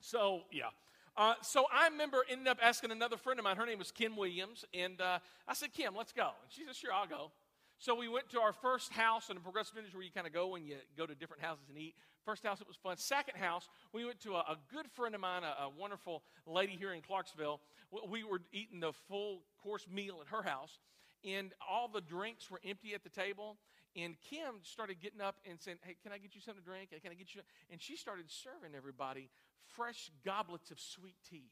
So, 0.01 0.43
yeah. 0.53 0.71
Uh, 1.17 1.35
so 1.43 1.67
I 1.73 1.89
remember 1.89 2.25
ending 2.31 2.49
up 2.49 2.59
asking 2.63 2.91
another 2.91 3.17
friend 3.17 3.39
of 3.39 3.45
mine. 3.45 3.57
Her 3.57 3.67
name 3.67 3.79
was 3.79 3.91
Kim 3.91 4.17
Williams. 4.17 4.65
And 4.73 5.01
uh, 5.01 5.19
I 5.47 5.55
said, 5.55 5.73
Kim, 5.73 5.95
let's 5.97 6.13
go. 6.13 6.31
And 6.43 6.51
she 6.51 6.65
said, 6.65 6.77
sure, 6.77 6.93
I'll 6.93 7.07
go. 7.07 7.33
So 7.79 7.95
we 7.95 8.09
went 8.09 8.29
to 8.31 8.41
our 8.41 8.53
first 8.53 8.93
house 8.93 9.31
in 9.31 9.37
the 9.37 9.41
progressive 9.41 9.79
industry 9.79 9.99
where 9.99 10.05
you 10.05 10.13
kind 10.13 10.27
of 10.27 10.35
go 10.35 10.55
and 10.55 10.67
you 10.67 10.77
go 10.99 11.07
to 11.07 11.15
different 11.15 11.43
houses 11.43 11.65
and 11.71 11.79
eat. 11.79 11.95
First 12.27 12.45
house, 12.45 12.61
it 12.61 12.69
was 12.69 12.77
fun. 12.77 12.99
Second 12.99 13.39
house, 13.39 13.71
we 13.95 14.05
went 14.05 14.21
to 14.21 14.35
a, 14.35 14.41
a 14.41 14.57
good 14.71 14.87
friend 14.91 15.15
of 15.15 15.23
mine, 15.23 15.45
a, 15.45 15.65
a, 15.65 15.71
wonderful 15.71 16.23
lady 16.47 16.77
here 16.79 16.93
in 16.93 17.01
Clarksville. 17.01 17.59
We 18.07 18.23
were 18.23 18.43
eating 18.53 18.81
the 18.81 18.93
full 19.09 19.41
course 19.63 19.87
meal 19.91 20.19
at 20.21 20.29
her 20.29 20.43
house, 20.43 20.79
and 21.25 21.55
all 21.67 21.89
the 21.89 22.03
drinks 22.03 22.51
were 22.51 22.61
empty 22.67 22.93
at 22.93 23.03
the 23.03 23.09
table. 23.09 23.57
And 23.97 24.15
Kim 24.29 24.61
started 24.63 25.01
getting 25.01 25.23
up 25.23 25.37
and 25.49 25.59
saying, 25.59 25.79
Hey, 25.83 25.97
can 26.03 26.13
I 26.13 26.19
get 26.19 26.35
you 26.35 26.43
something 26.43 26.63
to 26.63 26.69
drink? 26.69 26.91
Can 26.91 27.11
I 27.11 27.15
get 27.15 27.35
you? 27.35 27.41
And 27.71 27.81
she 27.81 27.97
started 27.97 28.27
serving 28.29 28.77
everybody 28.77 29.31
fresh 29.77 30.11
goblets 30.25 30.71
of 30.71 30.79
sweet 30.81 31.17
tea. 31.29 31.51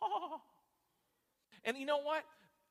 and 1.64 1.76
you 1.76 1.86
know 1.86 2.02
what? 2.02 2.24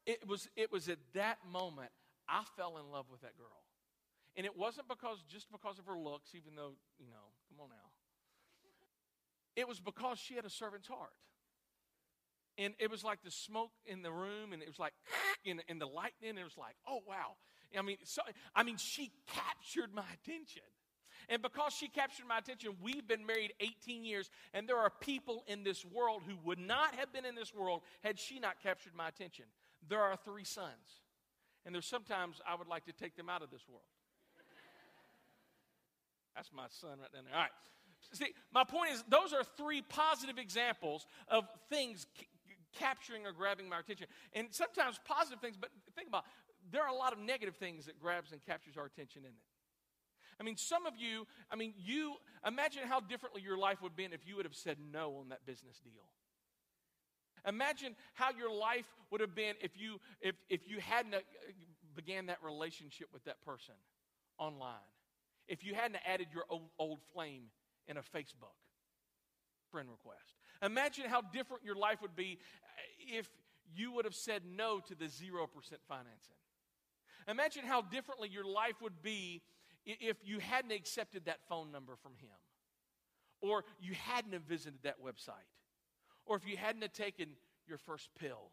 It 0.05 0.27
was, 0.27 0.47
it 0.55 0.71
was 0.71 0.87
at 0.87 0.99
that 1.13 1.39
moment 1.51 1.91
I 2.29 2.43
fell 2.55 2.77
in 2.77 2.91
love 2.91 3.05
with 3.11 3.21
that 3.21 3.37
girl. 3.37 3.63
And 4.35 4.45
it 4.45 4.55
wasn't 4.55 4.87
because 4.87 5.23
just 5.27 5.51
because 5.51 5.79
of 5.79 5.85
her 5.85 5.97
looks, 5.97 6.35
even 6.35 6.55
though, 6.55 6.73
you 6.99 7.09
know, 7.09 7.33
come 7.49 7.59
on 7.61 7.69
now. 7.69 7.89
It 9.55 9.67
was 9.67 9.79
because 9.79 10.19
she 10.19 10.35
had 10.35 10.45
a 10.45 10.49
servant's 10.49 10.87
heart. 10.87 11.13
And 12.59 12.73
it 12.79 12.89
was 12.89 13.03
like 13.03 13.23
the 13.23 13.31
smoke 13.31 13.71
in 13.85 14.01
the 14.01 14.11
room, 14.11 14.53
and 14.53 14.61
it 14.61 14.67
was 14.67 14.79
like 14.79 14.93
in, 15.45 15.61
in 15.67 15.79
the 15.79 15.87
lightning, 15.87 16.31
and 16.31 16.39
it 16.39 16.43
was 16.43 16.57
like, 16.57 16.75
oh, 16.87 16.99
wow. 17.07 17.35
I 17.77 17.81
mean, 17.81 17.97
so, 18.03 18.21
I 18.55 18.63
mean, 18.63 18.77
she 18.77 19.11
captured 19.27 19.93
my 19.93 20.05
attention. 20.13 20.63
And 21.29 21.41
because 21.41 21.73
she 21.73 21.87
captured 21.87 22.27
my 22.27 22.37
attention, 22.37 22.71
we've 22.81 23.07
been 23.07 23.25
married 23.25 23.53
18 23.59 24.05
years, 24.05 24.29
and 24.53 24.67
there 24.67 24.77
are 24.77 24.91
people 25.01 25.43
in 25.47 25.63
this 25.63 25.85
world 25.85 26.21
who 26.25 26.35
would 26.43 26.59
not 26.59 26.95
have 26.95 27.11
been 27.11 27.25
in 27.25 27.35
this 27.35 27.53
world 27.53 27.81
had 28.03 28.19
she 28.19 28.39
not 28.39 28.61
captured 28.61 28.93
my 28.95 29.07
attention. 29.07 29.45
There 29.87 30.01
are 30.01 30.15
three 30.15 30.43
sons, 30.43 31.01
and 31.65 31.73
there's 31.73 31.85
sometimes 31.85 32.41
I 32.47 32.55
would 32.55 32.67
like 32.67 32.85
to 32.85 32.93
take 32.93 33.15
them 33.15 33.29
out 33.29 33.41
of 33.41 33.51
this 33.51 33.67
world. 33.67 33.85
That's 36.35 36.51
my 36.53 36.67
son 36.69 36.99
right 37.01 37.11
down 37.11 37.23
there. 37.25 37.33
All 37.35 37.41
right. 37.41 37.51
See, 38.13 38.33
my 38.53 38.63
point 38.63 38.91
is, 38.93 39.03
those 39.09 39.33
are 39.33 39.43
three 39.57 39.81
positive 39.81 40.37
examples 40.37 41.05
of 41.27 41.47
things 41.69 42.07
c- 42.17 42.27
capturing 42.77 43.25
or 43.25 43.31
grabbing 43.31 43.67
my 43.67 43.79
attention. 43.79 44.07
And 44.33 44.47
sometimes 44.51 44.99
positive 45.05 45.39
things, 45.39 45.57
but 45.59 45.69
think 45.95 46.07
about 46.07 46.23
it, 46.23 46.71
there 46.71 46.83
are 46.83 46.89
a 46.89 46.95
lot 46.95 47.13
of 47.13 47.19
negative 47.19 47.55
things 47.55 47.85
that 47.85 47.99
grabs 47.99 48.31
and 48.31 48.43
captures 48.45 48.77
our 48.77 48.85
attention 48.85 49.23
in 49.23 49.29
it. 49.29 49.56
I 50.39 50.43
mean, 50.43 50.57
some 50.57 50.85
of 50.85 50.93
you, 50.97 51.25
I 51.51 51.55
mean, 51.55 51.73
you 51.77 52.15
imagine 52.45 52.83
how 52.87 52.99
differently 52.99 53.41
your 53.41 53.57
life 53.57 53.81
would 53.81 53.91
have 53.91 53.97
been 53.97 54.13
if 54.13 54.27
you 54.27 54.35
would 54.35 54.45
have 54.45 54.55
said 54.55 54.77
no 54.91 55.15
on 55.19 55.29
that 55.29 55.45
business 55.45 55.79
deal. 55.79 56.03
Imagine 57.47 57.95
how 58.13 58.29
your 58.37 58.53
life 58.53 58.85
would 59.09 59.21
have 59.21 59.33
been 59.33 59.55
if 59.61 59.71
you 59.77 59.99
if 60.21 60.35
if 60.49 60.67
you 60.67 60.79
hadn't 60.79 61.15
uh, 61.15 61.19
began 61.95 62.27
that 62.27 62.37
relationship 62.43 63.07
with 63.13 63.23
that 63.25 63.41
person 63.43 63.75
online. 64.37 64.73
If 65.47 65.63
you 65.63 65.73
hadn't 65.73 65.99
added 66.05 66.27
your 66.33 66.43
old, 66.49 66.69
old 66.77 66.99
flame 67.13 67.43
in 67.87 67.97
a 67.97 68.01
Facebook 68.01 68.57
friend 69.71 69.89
request. 69.89 70.35
Imagine 70.61 71.05
how 71.05 71.21
different 71.21 71.63
your 71.63 71.75
life 71.75 72.01
would 72.01 72.15
be 72.15 72.39
uh, 72.63 73.17
if 73.17 73.29
you 73.75 73.91
would 73.91 74.05
have 74.05 74.15
said 74.15 74.43
no 74.45 74.79
to 74.79 74.95
the 74.95 75.05
0% 75.05 75.47
financing. 75.87 76.35
Imagine 77.27 77.65
how 77.65 77.81
differently 77.81 78.29
your 78.29 78.45
life 78.45 78.81
would 78.81 79.01
be 79.01 79.41
if 79.87 80.17
you 80.23 80.39
hadn't 80.39 80.71
accepted 80.71 81.25
that 81.25 81.39
phone 81.47 81.71
number 81.71 81.95
from 81.95 82.11
him, 82.17 82.29
or 83.41 83.63
you 83.79 83.93
hadn't 83.93 84.33
have 84.33 84.43
visited 84.43 84.79
that 84.83 85.01
website, 85.03 85.47
or 86.25 86.35
if 86.35 86.47
you 86.47 86.57
hadn't 86.57 86.81
have 86.81 86.93
taken 86.93 87.29
your 87.67 87.77
first 87.77 88.09
pill 88.19 88.51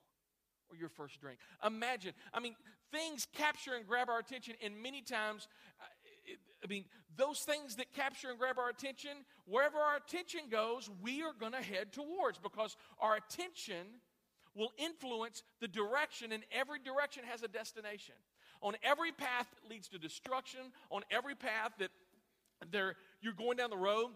or 0.70 0.76
your 0.76 0.88
first 0.88 1.20
drink. 1.20 1.38
Imagine, 1.64 2.12
I 2.32 2.40
mean, 2.40 2.54
things 2.90 3.26
capture 3.34 3.74
and 3.74 3.86
grab 3.86 4.08
our 4.08 4.18
attention, 4.18 4.54
and 4.62 4.80
many 4.82 5.02
times, 5.02 5.48
I 6.62 6.66
mean, 6.68 6.84
those 7.16 7.40
things 7.40 7.76
that 7.76 7.92
capture 7.92 8.30
and 8.30 8.38
grab 8.38 8.58
our 8.58 8.70
attention, 8.70 9.10
wherever 9.46 9.78
our 9.78 9.96
attention 9.96 10.42
goes, 10.50 10.88
we 11.02 11.22
are 11.22 11.34
going 11.38 11.52
to 11.52 11.62
head 11.62 11.92
towards 11.92 12.38
because 12.38 12.76
our 12.98 13.16
attention 13.16 13.86
will 14.54 14.70
influence 14.78 15.42
the 15.60 15.68
direction, 15.68 16.32
and 16.32 16.44
every 16.52 16.78
direction 16.78 17.24
has 17.24 17.42
a 17.42 17.48
destination. 17.48 18.14
On 18.64 18.74
every 18.82 19.12
path 19.12 19.46
that 19.54 19.70
leads 19.70 19.86
to 19.88 19.98
destruction, 19.98 20.60
on 20.90 21.02
every 21.10 21.36
path 21.36 21.70
that 21.78 21.90
there 22.72 22.96
you're 23.20 23.34
going 23.34 23.56
down 23.56 23.70
the 23.70 23.76
road, 23.76 24.08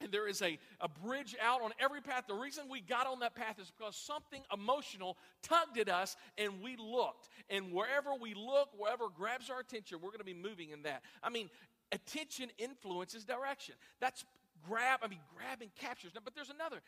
and 0.00 0.12
there 0.12 0.28
is 0.28 0.40
a, 0.42 0.58
a 0.80 0.88
bridge 0.88 1.34
out 1.42 1.62
on 1.62 1.72
every 1.80 2.00
path. 2.00 2.24
The 2.28 2.34
reason 2.34 2.64
we 2.70 2.80
got 2.80 3.06
on 3.06 3.18
that 3.20 3.34
path 3.34 3.58
is 3.58 3.72
because 3.76 3.96
something 3.96 4.40
emotional 4.52 5.16
tugged 5.42 5.78
at 5.78 5.88
us 5.88 6.16
and 6.36 6.62
we 6.62 6.76
looked. 6.76 7.28
And 7.50 7.72
wherever 7.72 8.14
we 8.14 8.34
look, 8.34 8.68
wherever 8.78 9.06
grabs 9.08 9.50
our 9.50 9.58
attention, 9.58 9.98
we're 10.00 10.10
going 10.10 10.20
to 10.20 10.24
be 10.24 10.34
moving 10.34 10.70
in 10.70 10.82
that. 10.82 11.02
I 11.22 11.30
mean, 11.30 11.50
attention 11.90 12.50
influences 12.58 13.24
direction. 13.24 13.74
That's 14.00 14.24
grab, 14.68 15.00
I 15.02 15.08
mean, 15.08 15.20
grab 15.34 15.62
and 15.62 15.74
captures. 15.74 16.12
But 16.12 16.34
there's 16.36 16.50
another. 16.50 16.80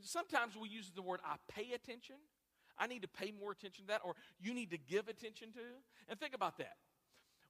Sometimes 0.00 0.56
we 0.56 0.70
use 0.70 0.90
the 0.94 1.02
word 1.02 1.20
I 1.26 1.36
pay 1.52 1.72
attention. 1.74 2.16
I 2.78 2.86
need 2.86 3.02
to 3.02 3.08
pay 3.08 3.32
more 3.38 3.52
attention 3.52 3.84
to 3.84 3.88
that, 3.88 4.02
or 4.04 4.14
you 4.38 4.54
need 4.54 4.70
to 4.70 4.78
give 4.78 5.08
attention 5.08 5.52
to. 5.52 5.60
And 6.08 6.18
think 6.18 6.34
about 6.34 6.58
that. 6.58 6.76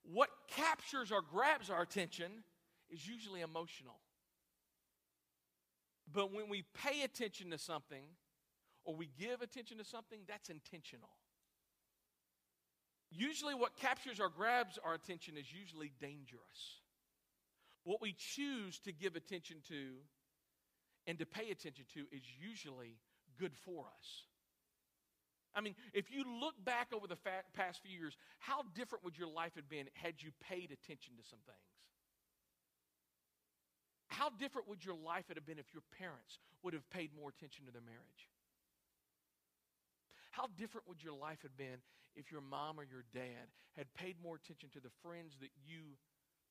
What 0.03 0.31
captures 0.49 1.11
or 1.11 1.21
grabs 1.21 1.69
our 1.69 1.83
attention 1.83 2.45
is 2.91 3.07
usually 3.07 3.41
emotional. 3.41 3.97
But 6.13 6.33
when 6.33 6.49
we 6.49 6.65
pay 6.75 7.03
attention 7.03 7.51
to 7.51 7.59
something, 7.59 8.05
or 8.85 8.95
we 8.95 9.09
give 9.19 9.43
attention 9.43 9.79
to 9.79 9.85
something, 9.85 10.21
that's 10.29 10.49
intentional. 10.49 11.11
Usually, 13.11 13.55
what 13.55 13.77
captures 13.77 14.21
or 14.21 14.29
grabs 14.29 14.79
our 14.85 14.95
attention 14.95 15.37
is 15.37 15.53
usually 15.53 15.91
dangerous. 16.01 16.81
What 17.85 18.01
we 18.01 18.15
choose 18.17 18.79
to 18.81 18.93
give 18.93 19.17
attention 19.17 19.59
to 19.69 19.95
and 21.07 21.19
to 21.19 21.27
pay 21.27 21.51
attention 21.51 21.85
to 21.95 22.01
is 22.13 22.23
usually 22.41 22.99
good 23.39 23.53
for 23.57 23.85
us. 23.87 24.25
I 25.57 25.63
mean, 25.63 25.75
if 25.95 26.13
you 26.13 26.23
look 26.39 26.55
back 26.65 26.89
over 26.93 27.07
the 27.07 27.17
fa- 27.17 27.49
past 27.55 27.81
few 27.81 27.97
years, 27.99 28.17
how 28.39 28.63
different 28.75 29.03
would 29.05 29.17
your 29.17 29.29
life 29.29 29.53
have 29.57 29.69
been 29.71 29.89
had 29.95 30.23
you 30.23 30.31
paid 30.39 30.71
attention 30.71 31.17
to 31.17 31.25
some 31.25 31.41
things? 31.47 31.73
How 34.09 34.29
different 34.29 34.69
would 34.69 34.85
your 34.85 34.95
life 34.95 35.25
have 35.35 35.47
been 35.47 35.59
if 35.59 35.73
your 35.73 35.83
parents 35.99 36.39
would 36.63 36.75
have 36.75 36.89
paid 36.91 37.11
more 37.19 37.31
attention 37.31 37.65
to 37.65 37.73
their 37.73 37.83
marriage? 37.83 38.29
How 40.31 40.47
different 40.59 40.87
would 40.87 41.03
your 41.03 41.15
life 41.15 41.41
have 41.43 41.57
been 41.57 41.81
if 42.15 42.31
your 42.31 42.43
mom 42.43 42.79
or 42.79 42.85
your 42.85 43.05
dad 43.15 43.49
had 43.77 43.93
paid 43.95 44.17
more 44.23 44.37
attention 44.37 44.69
to 44.75 44.81
the 44.81 44.93
friends 45.03 45.37
that 45.41 45.51
you 45.67 45.97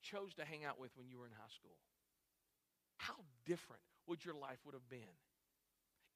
chose 0.01 0.33
to 0.35 0.45
hang 0.45 0.65
out 0.65 0.79
with 0.79 0.89
when 0.97 1.07
you 1.07 1.19
were 1.19 1.27
in 1.27 1.31
high 1.31 1.53
school? 1.53 1.77
How 2.97 3.15
different 3.45 3.83
would 4.07 4.25
your 4.25 4.33
life 4.33 4.57
would 4.65 4.73
have 4.73 4.89
been 4.89 5.13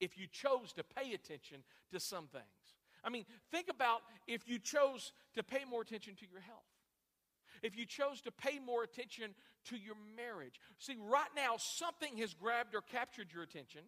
if 0.00 0.18
you 0.18 0.26
chose 0.26 0.72
to 0.74 0.82
pay 0.82 1.14
attention 1.14 1.62
to 1.92 2.00
some 2.00 2.26
things? 2.26 2.79
I 3.04 3.10
mean, 3.10 3.24
think 3.50 3.68
about 3.68 4.00
if 4.26 4.48
you 4.48 4.58
chose 4.58 5.12
to 5.34 5.42
pay 5.42 5.64
more 5.68 5.82
attention 5.82 6.14
to 6.16 6.26
your 6.30 6.40
health. 6.40 6.58
If 7.62 7.76
you 7.76 7.84
chose 7.84 8.20
to 8.22 8.30
pay 8.30 8.58
more 8.58 8.82
attention 8.82 9.34
to 9.66 9.76
your 9.76 9.96
marriage. 10.16 10.60
See, 10.78 10.96
right 10.98 11.28
now, 11.36 11.56
something 11.58 12.16
has 12.18 12.32
grabbed 12.34 12.74
or 12.74 12.80
captured 12.80 13.28
your 13.32 13.42
attention. 13.42 13.82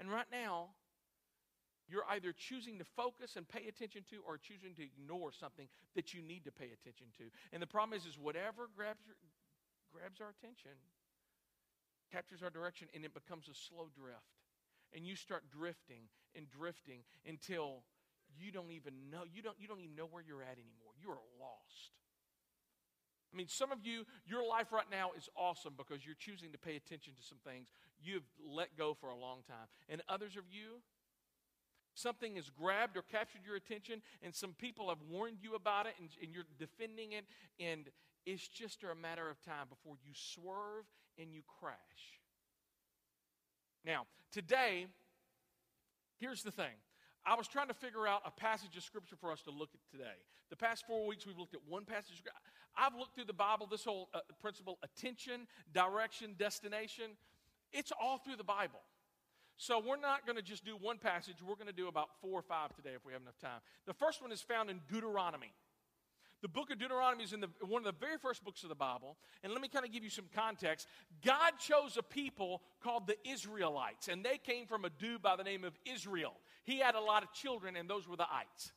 And 0.00 0.10
right 0.10 0.26
now, 0.32 0.70
you're 1.88 2.04
either 2.10 2.32
choosing 2.32 2.78
to 2.78 2.84
focus 2.84 3.36
and 3.36 3.46
pay 3.46 3.68
attention 3.68 4.02
to 4.10 4.16
or 4.26 4.38
choosing 4.38 4.74
to 4.74 4.82
ignore 4.82 5.30
something 5.32 5.68
that 5.94 6.14
you 6.14 6.22
need 6.22 6.44
to 6.44 6.52
pay 6.52 6.70
attention 6.72 7.06
to. 7.18 7.24
And 7.52 7.62
the 7.62 7.66
problem 7.66 7.96
is, 7.96 8.06
is 8.06 8.18
whatever 8.18 8.68
grabs, 8.74 9.04
your, 9.06 9.16
grabs 9.92 10.20
our 10.20 10.32
attention 10.32 10.72
captures 12.10 12.42
our 12.42 12.50
direction 12.50 12.88
and 12.94 13.04
it 13.04 13.12
becomes 13.12 13.48
a 13.48 13.54
slow 13.54 13.90
drift 13.90 14.43
and 14.94 15.06
you 15.06 15.16
start 15.16 15.42
drifting 15.50 16.08
and 16.36 16.46
drifting 16.48 17.00
until 17.26 17.82
you 18.38 18.50
don't 18.50 18.70
even 18.70 18.94
know 19.10 19.22
you 19.32 19.42
don't 19.42 19.56
you 19.58 19.68
don't 19.68 19.80
even 19.80 19.96
know 19.96 20.06
where 20.10 20.22
you're 20.26 20.42
at 20.42 20.58
anymore. 20.58 20.94
You're 21.00 21.20
lost. 21.40 21.92
I 23.32 23.36
mean 23.36 23.48
some 23.48 23.72
of 23.72 23.78
you 23.82 24.04
your 24.26 24.46
life 24.46 24.72
right 24.72 24.88
now 24.90 25.10
is 25.16 25.28
awesome 25.36 25.74
because 25.76 26.06
you're 26.06 26.18
choosing 26.18 26.52
to 26.52 26.58
pay 26.58 26.76
attention 26.76 27.14
to 27.14 27.22
some 27.22 27.38
things 27.44 27.68
you've 28.02 28.26
let 28.46 28.76
go 28.76 28.94
for 28.94 29.10
a 29.10 29.16
long 29.16 29.42
time. 29.46 29.66
And 29.88 30.02
others 30.08 30.36
of 30.36 30.44
you 30.50 30.82
something 31.94 32.34
has 32.36 32.50
grabbed 32.50 32.96
or 32.96 33.02
captured 33.02 33.42
your 33.46 33.56
attention 33.56 34.02
and 34.22 34.34
some 34.34 34.52
people 34.52 34.88
have 34.88 34.98
warned 35.08 35.38
you 35.40 35.54
about 35.54 35.86
it 35.86 35.94
and, 36.00 36.08
and 36.22 36.32
you're 36.34 36.46
defending 36.58 37.12
it. 37.12 37.24
And 37.60 37.90
it's 38.26 38.48
just 38.48 38.82
a 38.82 38.94
matter 38.94 39.28
of 39.30 39.40
time 39.42 39.66
before 39.68 39.96
you 40.04 40.12
swerve 40.14 40.86
and 41.18 41.32
you 41.32 41.42
crash 41.60 42.23
now, 43.84 44.06
today, 44.32 44.86
here's 46.18 46.42
the 46.42 46.50
thing. 46.50 46.72
I 47.26 47.34
was 47.36 47.48
trying 47.48 47.68
to 47.68 47.74
figure 47.74 48.06
out 48.06 48.22
a 48.26 48.30
passage 48.30 48.76
of 48.76 48.82
scripture 48.82 49.16
for 49.16 49.32
us 49.32 49.42
to 49.42 49.50
look 49.50 49.70
at 49.74 49.80
today. 49.90 50.16
The 50.50 50.56
past 50.56 50.84
four 50.86 51.06
weeks, 51.06 51.26
we've 51.26 51.38
looked 51.38 51.54
at 51.54 51.60
one 51.66 51.84
passage. 51.84 52.22
I've 52.76 52.94
looked 52.94 53.14
through 53.14 53.24
the 53.24 53.32
Bible, 53.32 53.66
this 53.70 53.84
whole 53.84 54.10
uh, 54.12 54.20
principle 54.40 54.78
attention, 54.82 55.46
direction, 55.72 56.34
destination. 56.38 57.16
It's 57.72 57.92
all 58.00 58.18
through 58.18 58.36
the 58.36 58.44
Bible. 58.44 58.80
So 59.56 59.80
we're 59.84 59.96
not 59.96 60.26
going 60.26 60.36
to 60.36 60.42
just 60.42 60.64
do 60.64 60.76
one 60.76 60.98
passage. 60.98 61.36
We're 61.46 61.54
going 61.54 61.68
to 61.68 61.72
do 61.72 61.88
about 61.88 62.08
four 62.20 62.38
or 62.38 62.42
five 62.42 62.74
today 62.74 62.90
if 62.94 63.06
we 63.06 63.12
have 63.12 63.22
enough 63.22 63.38
time. 63.38 63.60
The 63.86 63.94
first 63.94 64.20
one 64.20 64.32
is 64.32 64.42
found 64.42 64.68
in 64.68 64.80
Deuteronomy. 64.90 65.52
The 66.44 66.48
book 66.48 66.70
of 66.70 66.78
Deuteronomy 66.78 67.24
is 67.24 67.32
in 67.32 67.40
the, 67.40 67.48
one 67.66 67.86
of 67.86 67.86
the 67.86 68.06
very 68.06 68.18
first 68.18 68.44
books 68.44 68.64
of 68.64 68.68
the 68.68 68.74
Bible. 68.74 69.16
And 69.42 69.50
let 69.50 69.62
me 69.62 69.68
kind 69.68 69.82
of 69.82 69.90
give 69.90 70.04
you 70.04 70.10
some 70.10 70.26
context. 70.36 70.86
God 71.24 71.52
chose 71.58 71.96
a 71.96 72.02
people 72.02 72.60
called 72.82 73.06
the 73.06 73.16
Israelites, 73.26 74.08
and 74.08 74.22
they 74.22 74.36
came 74.36 74.66
from 74.66 74.84
a 74.84 74.90
dude 74.90 75.22
by 75.22 75.36
the 75.36 75.42
name 75.42 75.64
of 75.64 75.72
Israel. 75.86 76.34
He 76.64 76.80
had 76.80 76.96
a 76.96 77.00
lot 77.00 77.22
of 77.22 77.32
children, 77.32 77.76
and 77.76 77.88
those 77.88 78.06
were 78.06 78.16
the 78.16 78.26
ites. 78.30 78.72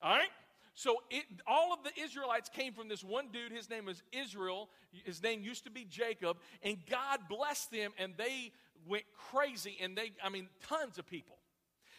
All 0.00 0.14
right? 0.14 0.28
So 0.76 0.98
it, 1.10 1.24
all 1.48 1.72
of 1.72 1.80
the 1.82 2.00
Israelites 2.00 2.48
came 2.48 2.74
from 2.74 2.86
this 2.86 3.02
one 3.02 3.30
dude. 3.32 3.50
His 3.50 3.68
name 3.68 3.86
was 3.86 4.00
Israel. 4.12 4.68
His 5.04 5.20
name 5.20 5.42
used 5.42 5.64
to 5.64 5.70
be 5.72 5.84
Jacob. 5.84 6.36
And 6.62 6.76
God 6.88 7.22
blessed 7.28 7.72
them, 7.72 7.90
and 7.98 8.14
they 8.16 8.52
went 8.86 9.02
crazy. 9.32 9.78
And 9.82 9.98
they, 9.98 10.12
I 10.22 10.28
mean, 10.28 10.48
tons 10.68 10.96
of 10.96 11.08
people. 11.08 11.38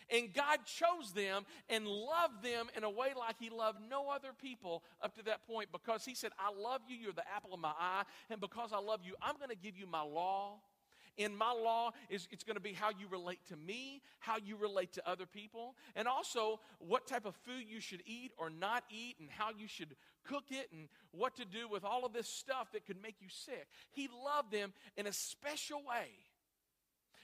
And 0.09 0.33
God 0.33 0.59
chose 0.65 1.11
them 1.13 1.45
and 1.69 1.87
loved 1.87 2.43
them 2.43 2.67
in 2.75 2.83
a 2.83 2.89
way 2.89 3.09
like 3.17 3.35
He 3.39 3.49
loved 3.49 3.79
no 3.89 4.09
other 4.09 4.29
people 4.41 4.83
up 5.01 5.15
to 5.15 5.23
that 5.25 5.45
point 5.47 5.69
because 5.71 6.05
He 6.05 6.15
said, 6.15 6.31
I 6.39 6.51
love 6.53 6.81
you, 6.87 6.95
you're 6.95 7.13
the 7.13 7.27
apple 7.35 7.53
of 7.53 7.59
my 7.59 7.73
eye, 7.79 8.03
and 8.29 8.39
because 8.39 8.71
I 8.73 8.79
love 8.79 9.01
you, 9.03 9.15
I'm 9.21 9.37
going 9.37 9.49
to 9.49 9.55
give 9.55 9.77
you 9.77 9.87
my 9.87 10.01
law 10.01 10.59
in 11.17 11.35
my 11.35 11.51
law 11.51 11.91
is 12.09 12.27
it's 12.31 12.43
going 12.43 12.55
to 12.55 12.61
be 12.61 12.73
how 12.73 12.89
you 12.89 13.07
relate 13.09 13.39
to 13.49 13.55
me, 13.55 14.01
how 14.19 14.37
you 14.37 14.55
relate 14.55 14.93
to 14.93 15.09
other 15.09 15.25
people, 15.25 15.75
and 15.95 16.07
also 16.07 16.59
what 16.79 17.07
type 17.07 17.25
of 17.25 17.35
food 17.35 17.65
you 17.67 17.79
should 17.79 18.01
eat 18.05 18.31
or 18.37 18.49
not 18.49 18.83
eat, 18.89 19.15
and 19.19 19.29
how 19.29 19.49
you 19.57 19.67
should 19.67 19.95
cook 20.23 20.45
it, 20.49 20.69
and 20.71 20.87
what 21.11 21.35
to 21.35 21.45
do 21.45 21.67
with 21.67 21.83
all 21.83 22.05
of 22.05 22.13
this 22.13 22.27
stuff 22.27 22.71
that 22.71 22.85
could 22.85 23.01
make 23.01 23.15
you 23.19 23.27
sick. 23.29 23.67
He 23.91 24.09
loved 24.25 24.51
them 24.51 24.73
in 24.97 25.07
a 25.07 25.13
special 25.13 25.79
way. 25.79 26.09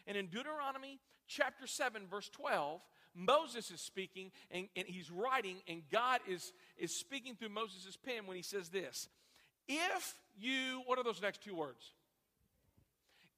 And 0.09 0.17
in 0.17 0.25
Deuteronomy 0.25 0.99
chapter 1.27 1.67
7, 1.67 2.07
verse 2.09 2.29
12, 2.29 2.81
Moses 3.13 3.69
is 3.69 3.79
speaking 3.79 4.31
and, 4.49 4.67
and 4.75 4.87
he's 4.87 5.11
writing, 5.11 5.57
and 5.67 5.83
God 5.91 6.19
is, 6.27 6.51
is 6.79 6.95
speaking 6.95 7.35
through 7.35 7.49
Moses' 7.49 7.95
pen 7.95 8.25
when 8.25 8.35
he 8.35 8.41
says 8.41 8.69
this 8.69 9.07
If 9.67 10.15
you, 10.35 10.81
what 10.87 10.97
are 10.97 11.03
those 11.03 11.21
next 11.21 11.43
two 11.43 11.53
words? 11.53 11.93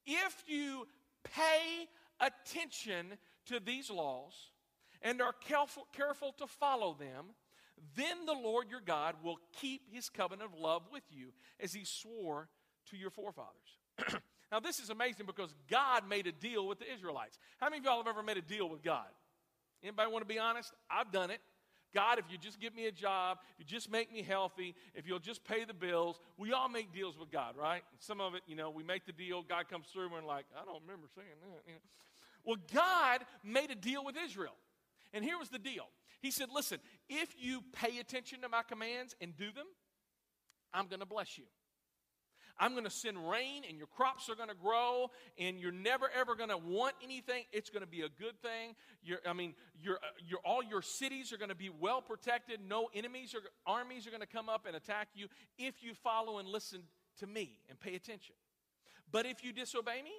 If 0.08 0.44
you 0.48 0.88
pay 1.24 1.90
attention 2.22 3.18
to 3.48 3.60
these 3.60 3.92
laws 3.92 4.34
and 5.02 5.22
are 5.22 5.34
careful, 5.34 5.86
careful 5.92 6.34
to 6.38 6.48
follow 6.48 6.96
them, 6.98 7.26
then 7.98 8.26
the 8.26 8.34
Lord 8.34 8.68
your 8.72 8.80
God 8.80 9.16
will 9.22 9.40
keep 9.60 9.94
his 9.94 10.08
covenant 10.08 10.50
of 10.54 10.58
love 10.58 10.84
with 10.90 11.04
you 11.12 11.34
as 11.60 11.74
he 11.74 11.84
swore 11.84 12.48
to 12.92 12.98
your 12.98 13.10
forefathers. 13.10 14.22
now, 14.52 14.60
this 14.60 14.80
is 14.80 14.90
amazing 14.90 15.26
because 15.26 15.54
God 15.70 16.08
made 16.10 16.28
a 16.28 16.32
deal 16.32 16.68
with 16.68 16.80
the 16.80 16.92
Israelites. 16.94 17.40
How 17.60 17.68
many 17.70 17.80
of 17.80 17.86
y'all 17.86 17.98
have 17.98 18.08
ever 18.08 18.22
made 18.22 18.38
a 18.38 18.42
deal 18.42 18.68
with 18.68 18.84
God? 18.84 19.08
Anybody 19.82 20.12
want 20.12 20.28
to 20.28 20.34
be 20.34 20.40
honest? 20.40 20.74
I've 20.90 21.12
done 21.12 21.32
it. 21.32 21.40
God, 21.94 22.20
if 22.20 22.26
you 22.30 22.38
just 22.38 22.60
give 22.60 22.74
me 22.76 22.86
a 22.86 22.92
job, 22.92 23.40
if 23.58 23.60
you 23.60 23.66
just 23.66 23.92
make 23.92 24.12
me 24.14 24.22
healthy, 24.22 24.76
if 24.96 25.08
you'll 25.08 25.20
just 25.20 25.44
pay 25.44 25.66
the 25.66 25.74
bills, 25.74 26.20
we 26.38 26.54
all 26.54 26.70
make 26.70 26.94
deals 26.94 27.18
with 27.18 27.32
God, 27.32 27.56
right? 27.58 27.84
some 28.00 28.22
of 28.22 28.34
it, 28.34 28.44
you 28.48 28.56
know, 28.56 28.70
we 28.70 28.84
make 28.84 29.06
the 29.06 29.12
deal, 29.12 29.44
God 29.44 29.68
comes 29.70 29.88
through, 29.88 30.04
and 30.04 30.12
we're 30.12 30.24
like, 30.24 30.46
I 30.56 30.64
don't 30.64 30.82
remember 30.82 31.08
saying 31.16 31.28
that. 31.42 31.62
You 31.68 31.74
know? 31.74 31.80
Well, 32.46 32.58
God 32.74 33.26
made 33.44 33.72
a 33.72 33.76
deal 33.76 34.06
with 34.06 34.16
Israel. 34.24 34.56
And 35.14 35.26
here 35.26 35.38
was 35.38 35.50
the 35.50 35.60
deal 35.60 35.88
He 36.22 36.32
said, 36.32 36.48
Listen, 36.54 36.80
if 37.10 37.36
you 37.38 37.62
pay 37.74 38.00
attention 38.00 38.42
to 38.42 38.50
my 38.50 38.64
commands 38.64 39.16
and 39.20 39.36
do 39.36 39.52
them, 39.52 39.66
I'm 40.74 40.88
going 40.88 41.02
to 41.02 41.06
bless 41.06 41.38
you. 41.38 41.44
I'm 42.60 42.72
going 42.72 42.84
to 42.84 42.90
send 42.90 43.18
rain 43.30 43.64
and 43.68 43.78
your 43.78 43.88
crops 43.88 44.30
are 44.30 44.36
going 44.36 44.50
to 44.50 44.56
grow 44.56 45.10
and 45.38 45.60
you're 45.60 45.72
never 45.72 46.10
ever 46.18 46.36
going 46.36 46.50
to 46.50 46.58
want 46.58 46.96
anything. 47.04 47.44
It's 47.52 47.70
going 47.70 47.84
to 47.84 47.90
be 47.90 48.02
a 48.02 48.10
good 48.10 48.40
thing. 48.42 48.76
You're, 49.04 49.20
I 49.28 49.34
mean, 49.34 49.56
your, 49.82 49.96
uh, 49.96 50.08
your, 50.28 50.40
all 50.46 50.64
your 50.64 50.82
cities 50.82 51.34
are 51.34 51.38
going 51.38 51.50
to 51.50 51.56
be 51.56 51.70
well 51.70 52.02
protected. 52.02 52.60
No 52.68 52.90
enemies 52.94 53.34
or 53.34 53.40
armies 53.66 54.08
are 54.08 54.12
going 54.12 54.22
to 54.22 54.28
come 54.28 54.50
up 54.50 54.66
and 54.66 54.76
attack 54.76 55.10
you 55.14 55.28
if 55.58 55.84
you 55.84 55.94
follow 55.94 56.38
and 56.40 56.48
listen 56.48 56.82
to 57.20 57.28
me 57.28 57.58
and 57.70 57.80
pay 57.80 57.96
attention. 57.96 58.36
But 59.12 59.26
if 59.26 59.44
you 59.44 59.52
disobey 59.52 60.02
me, 60.04 60.12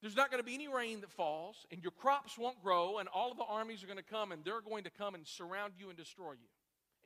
there's 0.00 0.16
not 0.16 0.30
going 0.30 0.40
to 0.40 0.46
be 0.46 0.54
any 0.54 0.68
rain 0.68 1.00
that 1.00 1.10
falls, 1.10 1.66
and 1.72 1.82
your 1.82 1.90
crops 1.90 2.38
won't 2.38 2.62
grow, 2.62 2.98
and 2.98 3.08
all 3.08 3.32
of 3.32 3.36
the 3.36 3.44
armies 3.44 3.82
are 3.82 3.86
going 3.86 3.98
to 3.98 4.04
come, 4.04 4.30
and 4.30 4.44
they're 4.44 4.60
going 4.60 4.84
to 4.84 4.90
come 4.90 5.16
and 5.16 5.26
surround 5.26 5.72
you 5.76 5.88
and 5.88 5.98
destroy 5.98 6.32
you 6.32 6.48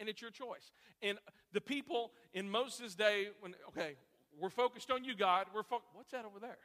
and 0.03 0.09
it's 0.09 0.21
your 0.21 0.33
choice. 0.33 0.73
And 1.01 1.17
the 1.53 1.61
people 1.61 2.11
in 2.35 2.51
Moses' 2.51 2.97
day, 2.97 3.29
when 3.38 3.55
okay, 3.69 3.95
we're 4.41 4.51
focused 4.51 4.91
on 4.91 5.05
you, 5.05 5.15
God. 5.15 5.47
We're 5.55 5.62
fo- 5.62 5.83
what's 5.95 6.11
that 6.11 6.25
over 6.25 6.41
there? 6.41 6.59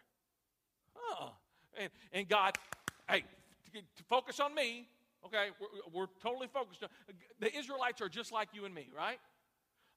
Oh, 0.97 1.34
and, 1.80 1.91
and 2.12 2.28
God, 2.28 2.58
hey, 3.08 3.23
to, 3.76 4.04
focus 4.10 4.39
on 4.39 4.56
me. 4.56 4.88
Okay, 5.23 5.50
we're, 5.60 6.02
we're, 6.02 6.08
totally 6.19 6.47
focused 6.47 6.82
on 6.82 6.89
the 7.39 7.56
Israelites 7.56 8.02
are 8.02 8.10
just 8.10 8.32
like 8.32 8.50
you 8.54 8.65
and 8.65 8.73
me, 8.73 8.89
right? 8.95 9.19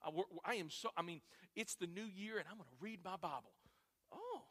Uh, 0.06 0.10
I 0.44 0.56
am 0.56 0.68
so. 0.68 0.90
I 0.94 1.00
mean, 1.00 1.22
it's 1.56 1.76
the 1.76 1.86
new 1.86 2.04
year, 2.04 2.36
and 2.36 2.46
I'm 2.50 2.58
going 2.58 2.68
to 2.68 2.84
read 2.84 3.00
my 3.02 3.16
Bible. 3.16 3.52
Oh, 4.12 4.42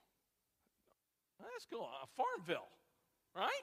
that's 1.39 1.67
cool. 1.71 1.87
Uh, 2.01 2.07
Farmville, 2.17 2.69
right? 3.35 3.61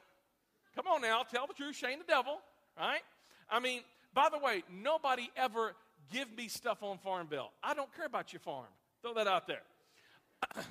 Come 0.76 0.86
on 0.86 1.00
now, 1.00 1.24
tell 1.24 1.48
the 1.48 1.54
truth, 1.54 1.74
shame 1.74 1.98
the 1.98 2.04
devil, 2.04 2.38
right? 2.78 3.02
I 3.50 3.58
mean, 3.58 3.80
by 4.16 4.30
the 4.30 4.38
way, 4.38 4.64
nobody 4.72 5.30
ever 5.36 5.76
give 6.10 6.34
me 6.34 6.48
stuff 6.48 6.82
on 6.82 6.96
Farmville. 6.96 7.52
I 7.62 7.74
don't 7.74 7.94
care 7.94 8.06
about 8.06 8.32
your 8.32 8.40
farm. 8.40 8.64
Throw 9.02 9.12
that 9.12 9.26
out 9.26 9.46
there. 9.46 9.60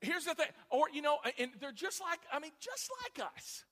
Here's 0.00 0.26
the 0.26 0.34
thing, 0.34 0.46
or 0.70 0.86
you 0.92 1.02
know, 1.02 1.18
and 1.38 1.50
they're 1.60 1.72
just 1.72 2.00
like, 2.00 2.20
I 2.32 2.38
mean, 2.38 2.52
just 2.60 2.88
like 3.02 3.26
us. 3.36 3.64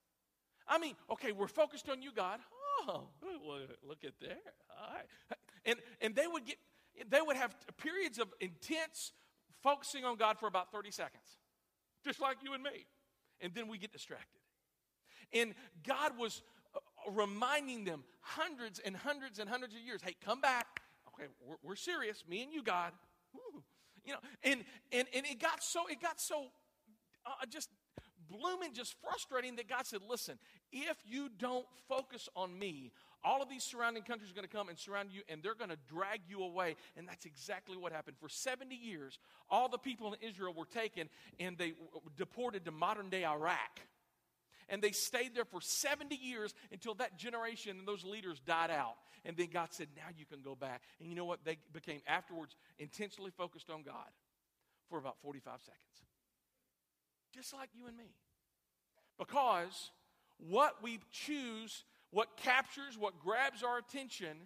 I 0.67 0.79
mean, 0.79 0.95
okay, 1.09 1.31
we're 1.31 1.47
focused 1.47 1.89
on 1.89 2.03
you, 2.03 2.11
God. 2.13 2.41
Oh, 2.89 3.05
look 3.89 4.05
at 4.05 4.13
there. 4.21 4.37
All 4.71 4.93
right. 4.93 5.07
And 5.65 5.79
and 6.01 6.17
they 6.17 6.27
would 6.27 6.45
get 6.45 6.57
they 7.09 7.21
would 7.21 7.37
have 7.37 7.55
periods 7.77 8.19
of 8.19 8.27
intense 8.41 9.13
focusing 9.63 10.05
on 10.05 10.17
God 10.17 10.37
for 10.39 10.49
about 10.49 10.73
30 10.73 10.91
seconds. 10.91 11.39
Just 12.05 12.21
like 12.21 12.39
you 12.43 12.55
and 12.55 12.63
me. 12.63 12.87
And 13.41 13.55
then 13.55 13.69
we 13.69 13.79
get 13.79 13.93
distracted. 13.93 14.41
And 15.33 15.55
God 15.87 16.19
was 16.19 16.43
reminding 17.11 17.85
them 17.85 18.05
hundreds 18.21 18.79
and 18.79 18.97
hundreds 18.97 19.39
and 19.39 19.49
hundreds 19.49 19.75
of 19.75 19.81
years 19.81 20.01
hey, 20.05 20.15
come 20.25 20.41
back. 20.41 20.81
Okay, 21.09 21.29
we're, 21.47 21.57
we're 21.63 21.77
serious, 21.77 22.25
me 22.29 22.43
and 22.43 22.53
you, 22.53 22.63
God. 22.63 22.93
Ooh. 23.37 23.63
You 24.05 24.15
know, 24.15 24.19
and, 24.43 24.65
and, 24.93 25.07
and 25.15 25.27
it 25.27 25.41
got 25.41 25.63
so, 25.63 25.87
it 25.89 26.01
got 26.01 26.21
so 26.21 26.47
uh, 27.27 27.47
just 27.49 27.69
blooming, 28.31 28.73
just 28.73 28.95
frustrating 29.03 29.57
that 29.57 29.69
God 29.69 29.87
said, 29.87 30.01
listen, 30.09 30.39
if 30.73 30.97
you 31.07 31.29
don't 31.39 31.67
focus 31.89 32.29
on 32.35 32.59
me, 32.59 32.93
all 33.23 33.43
of 33.43 33.51
these 33.51 33.63
surrounding 33.63 34.03
countries 34.03 34.31
are 34.31 34.35
going 34.35 34.47
to 34.47 34.57
come 34.57 34.69
and 34.69 34.79
surround 34.79 35.11
you 35.13 35.21
and 35.29 35.43
they're 35.43 35.55
going 35.55 35.71
to 35.71 35.79
drag 35.89 36.21
you 36.29 36.43
away. 36.43 36.77
And 36.97 37.07
that's 37.07 37.27
exactly 37.27 37.77
what 37.77 37.93
happened. 37.93 38.17
For 38.19 38.29
70 38.29 38.75
years, 38.75 39.19
all 39.51 39.69
the 39.69 39.79
people 39.79 40.15
in 40.15 40.27
Israel 40.27 40.55
were 40.55 40.65
taken 40.65 41.09
and 41.39 41.59
they 41.59 41.75
deported 42.17 42.65
to 42.65 42.71
modern 42.71 43.11
day 43.11 43.25
Iraq 43.25 43.81
and 44.71 44.81
they 44.81 44.93
stayed 44.93 45.35
there 45.35 45.45
for 45.45 45.61
70 45.61 46.15
years 46.15 46.55
until 46.73 46.95
that 46.95 47.19
generation 47.19 47.79
and 47.79 47.87
those 47.87 48.05
leaders 48.05 48.41
died 48.41 48.71
out. 48.71 48.95
And 49.25 49.37
then 49.37 49.49
God 49.53 49.69
said, 49.73 49.89
Now 49.97 50.09
you 50.17 50.25
can 50.25 50.41
go 50.41 50.55
back. 50.55 50.83
And 51.01 51.09
you 51.09 51.15
know 51.15 51.25
what? 51.27 51.45
They 51.45 51.59
became 51.73 52.01
afterwards 52.07 52.57
intentionally 52.79 53.33
focused 53.37 53.69
on 53.69 53.83
God 53.83 54.09
for 54.89 54.99
about 54.99 55.17
45 55.23 55.61
seconds. 55.61 55.81
Just 57.35 57.53
like 57.53 57.71
you 57.75 57.87
and 57.87 57.97
me. 57.97 58.15
Because 59.19 59.91
what 60.39 60.83
we 60.83 61.01
choose, 61.13 61.85
what 62.11 62.37
captures, 62.37 62.97
what 62.99 63.19
grabs 63.21 63.63
our 63.63 63.79
attention, 63.79 64.37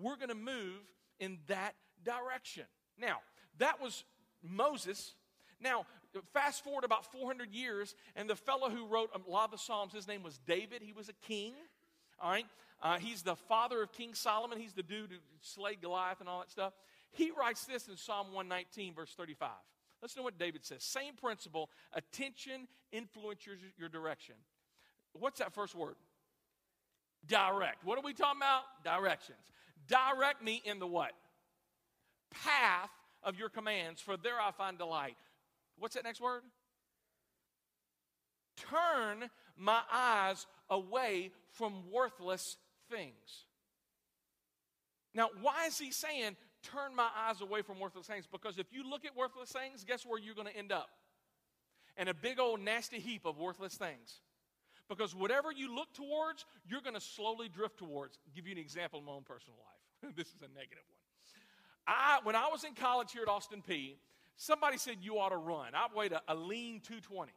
we're 0.00 0.16
going 0.16 0.28
to 0.28 0.34
move 0.34 0.80
in 1.18 1.38
that 1.48 1.74
direction. 2.04 2.64
Now, 2.98 3.18
that 3.58 3.80
was 3.80 4.04
Moses. 4.42 5.14
Now, 5.60 5.86
fast 6.32 6.62
forward 6.64 6.84
about 6.84 7.10
400 7.12 7.50
years, 7.52 7.94
and 8.14 8.28
the 8.28 8.36
fellow 8.36 8.70
who 8.70 8.86
wrote 8.86 9.10
a 9.14 9.30
lot 9.30 9.46
of 9.46 9.50
the 9.52 9.58
Psalms, 9.58 9.92
his 9.92 10.06
name 10.06 10.22
was 10.22 10.38
David. 10.46 10.82
He 10.82 10.92
was 10.92 11.08
a 11.08 11.26
king. 11.26 11.54
All 12.20 12.30
right. 12.30 12.46
Uh, 12.82 12.98
he's 12.98 13.22
the 13.22 13.36
father 13.36 13.82
of 13.82 13.92
King 13.92 14.14
Solomon. 14.14 14.58
He's 14.58 14.74
the 14.74 14.82
dude 14.82 15.10
who 15.10 15.16
slayed 15.40 15.80
Goliath 15.80 16.20
and 16.20 16.28
all 16.28 16.40
that 16.40 16.50
stuff. 16.50 16.74
He 17.10 17.30
writes 17.30 17.64
this 17.64 17.88
in 17.88 17.96
Psalm 17.96 18.32
119, 18.32 18.94
verse 18.94 19.14
35. 19.16 19.48
Listen 20.02 20.18
to 20.18 20.22
what 20.24 20.38
David 20.38 20.64
says. 20.64 20.82
Same 20.82 21.14
principle. 21.14 21.70
Attention 21.94 22.68
influences 22.92 23.60
your 23.78 23.88
direction. 23.88 24.34
What's 25.14 25.38
that 25.38 25.54
first 25.54 25.74
word? 25.74 25.96
Direct. 27.26 27.84
What 27.84 27.98
are 27.98 28.02
we 28.02 28.12
talking 28.12 28.40
about? 28.40 28.62
Directions. 28.84 29.38
Direct 29.88 30.42
me 30.42 30.62
in 30.64 30.78
the 30.78 30.86
what? 30.86 31.12
Path 32.30 32.90
of 33.22 33.38
your 33.38 33.48
commands, 33.48 34.00
for 34.00 34.16
there 34.16 34.40
I 34.40 34.50
find 34.50 34.76
delight. 34.76 35.16
What's 35.78 35.94
that 35.94 36.04
next 36.04 36.20
word? 36.20 36.42
Turn 38.56 39.30
my 39.56 39.80
eyes 39.92 40.46
away 40.70 41.30
from 41.52 41.90
worthless 41.92 42.56
things. 42.90 43.44
Now, 45.14 45.28
why 45.40 45.66
is 45.66 45.78
he 45.78 45.90
saying, 45.90 46.36
turn 46.62 46.94
my 46.94 47.08
eyes 47.16 47.40
away 47.40 47.62
from 47.62 47.80
worthless 47.80 48.06
things? 48.06 48.26
Because 48.30 48.58
if 48.58 48.66
you 48.72 48.88
look 48.88 49.04
at 49.04 49.16
worthless 49.16 49.50
things, 49.50 49.84
guess 49.84 50.04
where 50.04 50.20
you're 50.20 50.34
going 50.34 50.48
to 50.48 50.56
end 50.56 50.72
up? 50.72 50.90
In 51.96 52.08
a 52.08 52.14
big 52.14 52.38
old 52.38 52.60
nasty 52.60 52.98
heap 52.98 53.24
of 53.24 53.38
worthless 53.38 53.74
things. 53.74 54.20
Because 54.88 55.14
whatever 55.14 55.50
you 55.50 55.74
look 55.74 55.92
towards, 55.94 56.44
you're 56.68 56.82
going 56.82 56.94
to 56.94 57.00
slowly 57.00 57.48
drift 57.48 57.78
towards. 57.78 58.18
I'll 58.26 58.34
give 58.34 58.46
you 58.46 58.52
an 58.52 58.58
example 58.58 59.00
in 59.00 59.06
my 59.06 59.12
own 59.12 59.24
personal 59.24 59.58
life. 59.58 60.14
this 60.16 60.28
is 60.28 60.42
a 60.42 60.48
negative 60.54 60.84
one. 60.86 60.96
I, 61.88 62.18
when 62.22 62.36
I 62.36 62.48
was 62.50 62.64
in 62.64 62.74
college 62.74 63.12
here 63.12 63.22
at 63.22 63.28
Austin 63.28 63.62
Peay, 63.68 63.94
Somebody 64.36 64.76
said 64.76 64.96
you 65.00 65.18
ought 65.18 65.30
to 65.30 65.36
run. 65.36 65.68
I 65.74 65.86
weighed 65.94 66.12
a, 66.12 66.20
a 66.28 66.34
lean 66.34 66.80
220. 66.80 67.32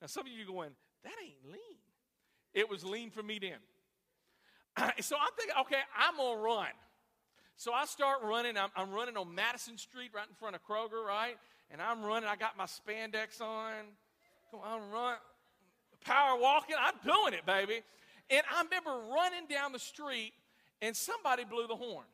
Now, 0.00 0.06
some 0.06 0.26
of 0.26 0.32
you 0.32 0.46
going, 0.46 0.70
that 1.04 1.12
ain't 1.22 1.52
lean. 1.52 1.78
It 2.54 2.68
was 2.68 2.84
lean 2.84 3.10
for 3.10 3.22
me 3.22 3.38
then. 3.38 3.58
so 5.00 5.16
I'm 5.16 5.30
thinking, 5.38 5.56
okay, 5.60 5.80
I'm 5.96 6.16
going 6.16 6.38
to 6.38 6.42
run. 6.42 6.68
So 7.56 7.72
I 7.72 7.84
start 7.84 8.18
running. 8.22 8.56
I'm, 8.56 8.70
I'm, 8.74 8.90
running 8.90 9.16
on 9.16 9.34
Madison 9.34 9.76
Street 9.78 10.10
right 10.14 10.26
in 10.28 10.34
front 10.34 10.56
of 10.56 10.64
Kroger, 10.64 11.04
right? 11.06 11.36
And 11.70 11.80
I'm 11.80 12.02
running. 12.02 12.28
I 12.28 12.36
got 12.36 12.56
my 12.56 12.64
spandex 12.64 13.40
on. 13.40 13.84
Come 14.50 14.60
on, 14.60 14.90
run. 14.90 15.16
Power 16.04 16.40
walking. 16.40 16.76
I'm 16.78 16.94
doing 17.04 17.34
it, 17.34 17.46
baby. 17.46 17.82
And 18.30 18.42
I 18.50 18.62
remember 18.62 18.90
running 19.14 19.46
down 19.48 19.72
the 19.72 19.78
street 19.78 20.32
and 20.80 20.96
somebody 20.96 21.44
blew 21.44 21.66
the 21.66 21.76
horn. 21.76 22.06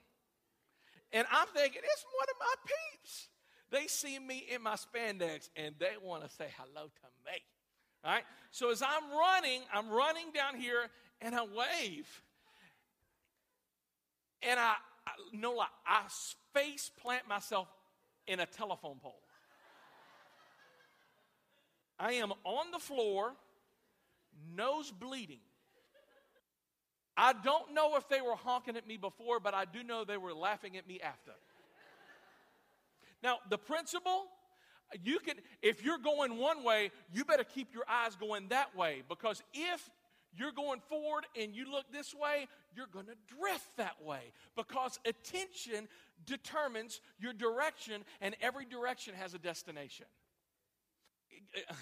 And 1.12 1.26
I'm 1.32 1.46
thinking, 1.54 1.80
it's 1.82 2.04
one 2.04 2.26
of 2.28 2.36
my 2.38 2.54
peeps. 2.66 3.28
They 3.70 3.86
see 3.86 4.18
me 4.18 4.46
in 4.52 4.62
my 4.62 4.74
spandex 4.74 5.50
and 5.56 5.74
they 5.78 5.92
want 6.02 6.24
to 6.24 6.30
say 6.30 6.46
hello 6.56 6.86
to 6.86 7.06
me. 7.26 7.42
All 8.04 8.12
right? 8.12 8.24
So 8.50 8.70
as 8.70 8.82
I'm 8.82 9.10
running, 9.10 9.62
I'm 9.72 9.90
running 9.90 10.30
down 10.34 10.56
here 10.56 10.88
and 11.20 11.34
I 11.34 11.42
wave. 11.42 12.22
And 14.42 14.58
I, 14.58 14.74
I 15.06 15.10
no 15.32 15.52
lie, 15.52 15.66
I 15.86 16.02
face 16.54 16.90
plant 17.02 17.28
myself 17.28 17.68
in 18.26 18.40
a 18.40 18.46
telephone 18.46 18.98
pole. 19.02 19.20
I 21.98 22.12
am 22.12 22.32
on 22.44 22.70
the 22.70 22.78
floor, 22.78 23.32
nose 24.54 24.92
bleeding. 24.92 25.40
I 27.16 27.32
don't 27.32 27.74
know 27.74 27.96
if 27.96 28.08
they 28.08 28.20
were 28.20 28.36
honking 28.36 28.76
at 28.76 28.86
me 28.86 28.96
before, 28.96 29.40
but 29.40 29.52
I 29.52 29.64
do 29.64 29.82
know 29.82 30.04
they 30.04 30.16
were 30.16 30.32
laughing 30.32 30.76
at 30.76 30.86
me 30.86 31.00
after. 31.00 31.32
Now, 33.22 33.38
the 33.48 33.58
principle, 33.58 34.24
you 35.02 35.18
can, 35.18 35.34
if 35.62 35.84
you're 35.84 35.98
going 35.98 36.38
one 36.38 36.64
way, 36.64 36.90
you 37.12 37.24
better 37.24 37.44
keep 37.44 37.74
your 37.74 37.84
eyes 37.88 38.16
going 38.16 38.48
that 38.48 38.76
way 38.76 39.02
because 39.08 39.42
if 39.52 39.90
you're 40.36 40.52
going 40.52 40.80
forward 40.88 41.24
and 41.40 41.54
you 41.54 41.70
look 41.70 41.90
this 41.92 42.14
way, 42.14 42.46
you're 42.76 42.86
going 42.86 43.06
to 43.06 43.36
drift 43.38 43.76
that 43.76 43.96
way 44.04 44.32
because 44.56 44.98
attention 45.04 45.88
determines 46.26 47.00
your 47.18 47.32
direction, 47.32 48.04
and 48.20 48.36
every 48.40 48.64
direction 48.64 49.14
has 49.14 49.34
a 49.34 49.38
destination. 49.38 50.06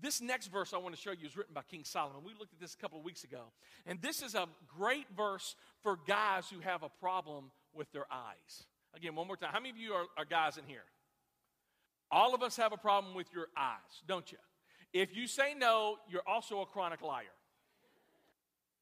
This 0.00 0.20
next 0.20 0.48
verse 0.48 0.74
I 0.74 0.76
want 0.76 0.94
to 0.94 1.00
show 1.00 1.12
you 1.12 1.26
is 1.26 1.36
written 1.36 1.54
by 1.54 1.62
King 1.70 1.82
Solomon. 1.84 2.22
We 2.22 2.34
looked 2.38 2.52
at 2.52 2.60
this 2.60 2.74
a 2.74 2.76
couple 2.76 2.98
of 2.98 3.04
weeks 3.04 3.24
ago. 3.24 3.44
And 3.86 4.00
this 4.02 4.20
is 4.20 4.34
a 4.34 4.46
great 4.76 5.06
verse 5.16 5.56
for 5.82 5.98
guys 6.06 6.50
who 6.52 6.60
have 6.60 6.82
a 6.82 6.90
problem 7.00 7.50
with 7.72 7.90
their 7.92 8.06
eyes. 8.10 8.66
Again, 8.96 9.14
one 9.14 9.26
more 9.26 9.36
time. 9.36 9.50
How 9.52 9.60
many 9.60 9.70
of 9.70 9.76
you 9.76 9.92
are, 9.92 10.06
are 10.16 10.24
guys 10.24 10.56
in 10.56 10.64
here? 10.66 10.84
All 12.10 12.34
of 12.34 12.42
us 12.42 12.56
have 12.56 12.72
a 12.72 12.76
problem 12.76 13.14
with 13.14 13.26
your 13.34 13.48
eyes, 13.56 14.02
don't 14.06 14.30
you? 14.32 14.38
If 14.92 15.14
you 15.14 15.26
say 15.26 15.54
no, 15.54 15.96
you're 16.08 16.26
also 16.26 16.60
a 16.62 16.66
chronic 16.66 17.02
liar. 17.02 17.24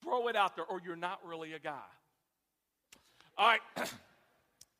Throw 0.03 0.29
it 0.29 0.37
out 0.37 0.55
there, 0.55 0.65
or 0.65 0.81
you're 0.85 0.97
not 0.97 1.19
really 1.27 1.55
a 1.55 1.59
guy. 1.59 1.81
All 3.37 3.49
right, 3.49 3.61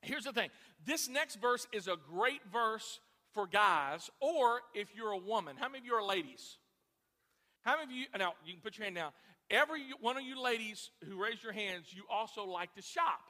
here's 0.03 0.25
the 0.25 0.33
thing 0.33 0.51
this 0.87 1.09
next 1.09 1.37
verse 1.37 1.67
is 1.73 1.89
a 1.89 1.97
great 1.97 2.41
verse 2.53 3.01
for 3.33 3.49
guys, 3.49 4.11
or 4.21 4.61
if 4.75 4.95
you're 4.95 5.11
a 5.11 5.19
woman. 5.19 5.57
How 5.59 5.69
many 5.69 5.79
of 5.79 5.87
you 5.87 5.95
are 5.95 6.05
ladies? 6.05 6.59
How 7.63 7.77
many 7.79 7.85
of 7.85 7.91
you, 7.91 8.07
now 8.19 8.35
you 8.45 8.53
can 8.53 8.63
put 8.63 8.79
your 8.79 8.85
hand 8.85 8.97
down. 8.97 9.11
Every 9.51 9.83
one 10.01 10.17
of 10.17 10.23
you 10.23 10.41
ladies 10.41 10.91
who 11.09 11.21
raise 11.21 11.43
your 11.43 11.53
hands, 11.53 11.87
you 11.91 12.05
also 12.11 12.45
like 12.45 12.75
to 12.75 12.83
shop. 12.83 13.21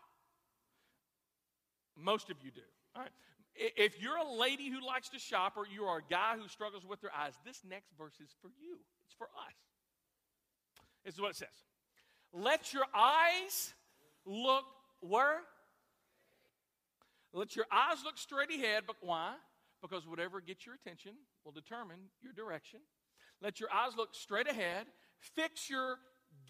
Most 1.97 2.31
of 2.31 2.37
you 2.43 2.51
do. 2.51 2.61
All 2.95 3.03
right. 3.03 3.13
If 3.55 4.01
you're 4.03 4.17
a 4.17 4.33
lady 4.33 4.69
who 4.69 4.85
likes 4.85 5.09
to 5.11 5.19
shop 5.19 5.55
or 5.57 5.65
you 5.67 5.85
are 5.85 5.99
a 5.99 6.11
guy 6.11 6.37
who 6.37 6.49
struggles 6.49 6.85
with 6.85 7.01
their 7.01 7.15
eyes, 7.17 7.35
this 7.45 7.63
next 7.69 7.91
verse 7.97 8.15
is 8.21 8.35
for 8.43 8.49
you. 8.61 8.79
It's 9.05 9.15
for 9.15 9.27
us. 9.27 9.55
This 11.05 11.15
is 11.15 11.21
what 11.21 11.31
it 11.31 11.37
says. 11.37 11.49
Let 12.33 12.73
your 12.73 12.85
eyes 12.93 13.75
look 14.27 14.65
where? 15.01 15.41
Let 17.33 17.55
your 17.55 17.67
eyes 17.71 17.99
look 18.05 18.19
straight 18.19 18.51
ahead, 18.51 18.85
but 18.87 18.97
why? 19.01 19.35
because 19.85 20.07
whatever 20.07 20.41
gets 20.41 20.65
your 20.65 20.75
attention 20.75 21.13
will 21.45 21.53
determine 21.53 21.99
your 22.23 22.33
direction. 22.33 22.81
Let 23.43 23.61
your 23.61 23.71
eyes 23.71 23.93
look 23.99 24.15
straight 24.15 24.49
ahead. 24.49 24.87
Fix 25.19 25.69
your 25.69 25.99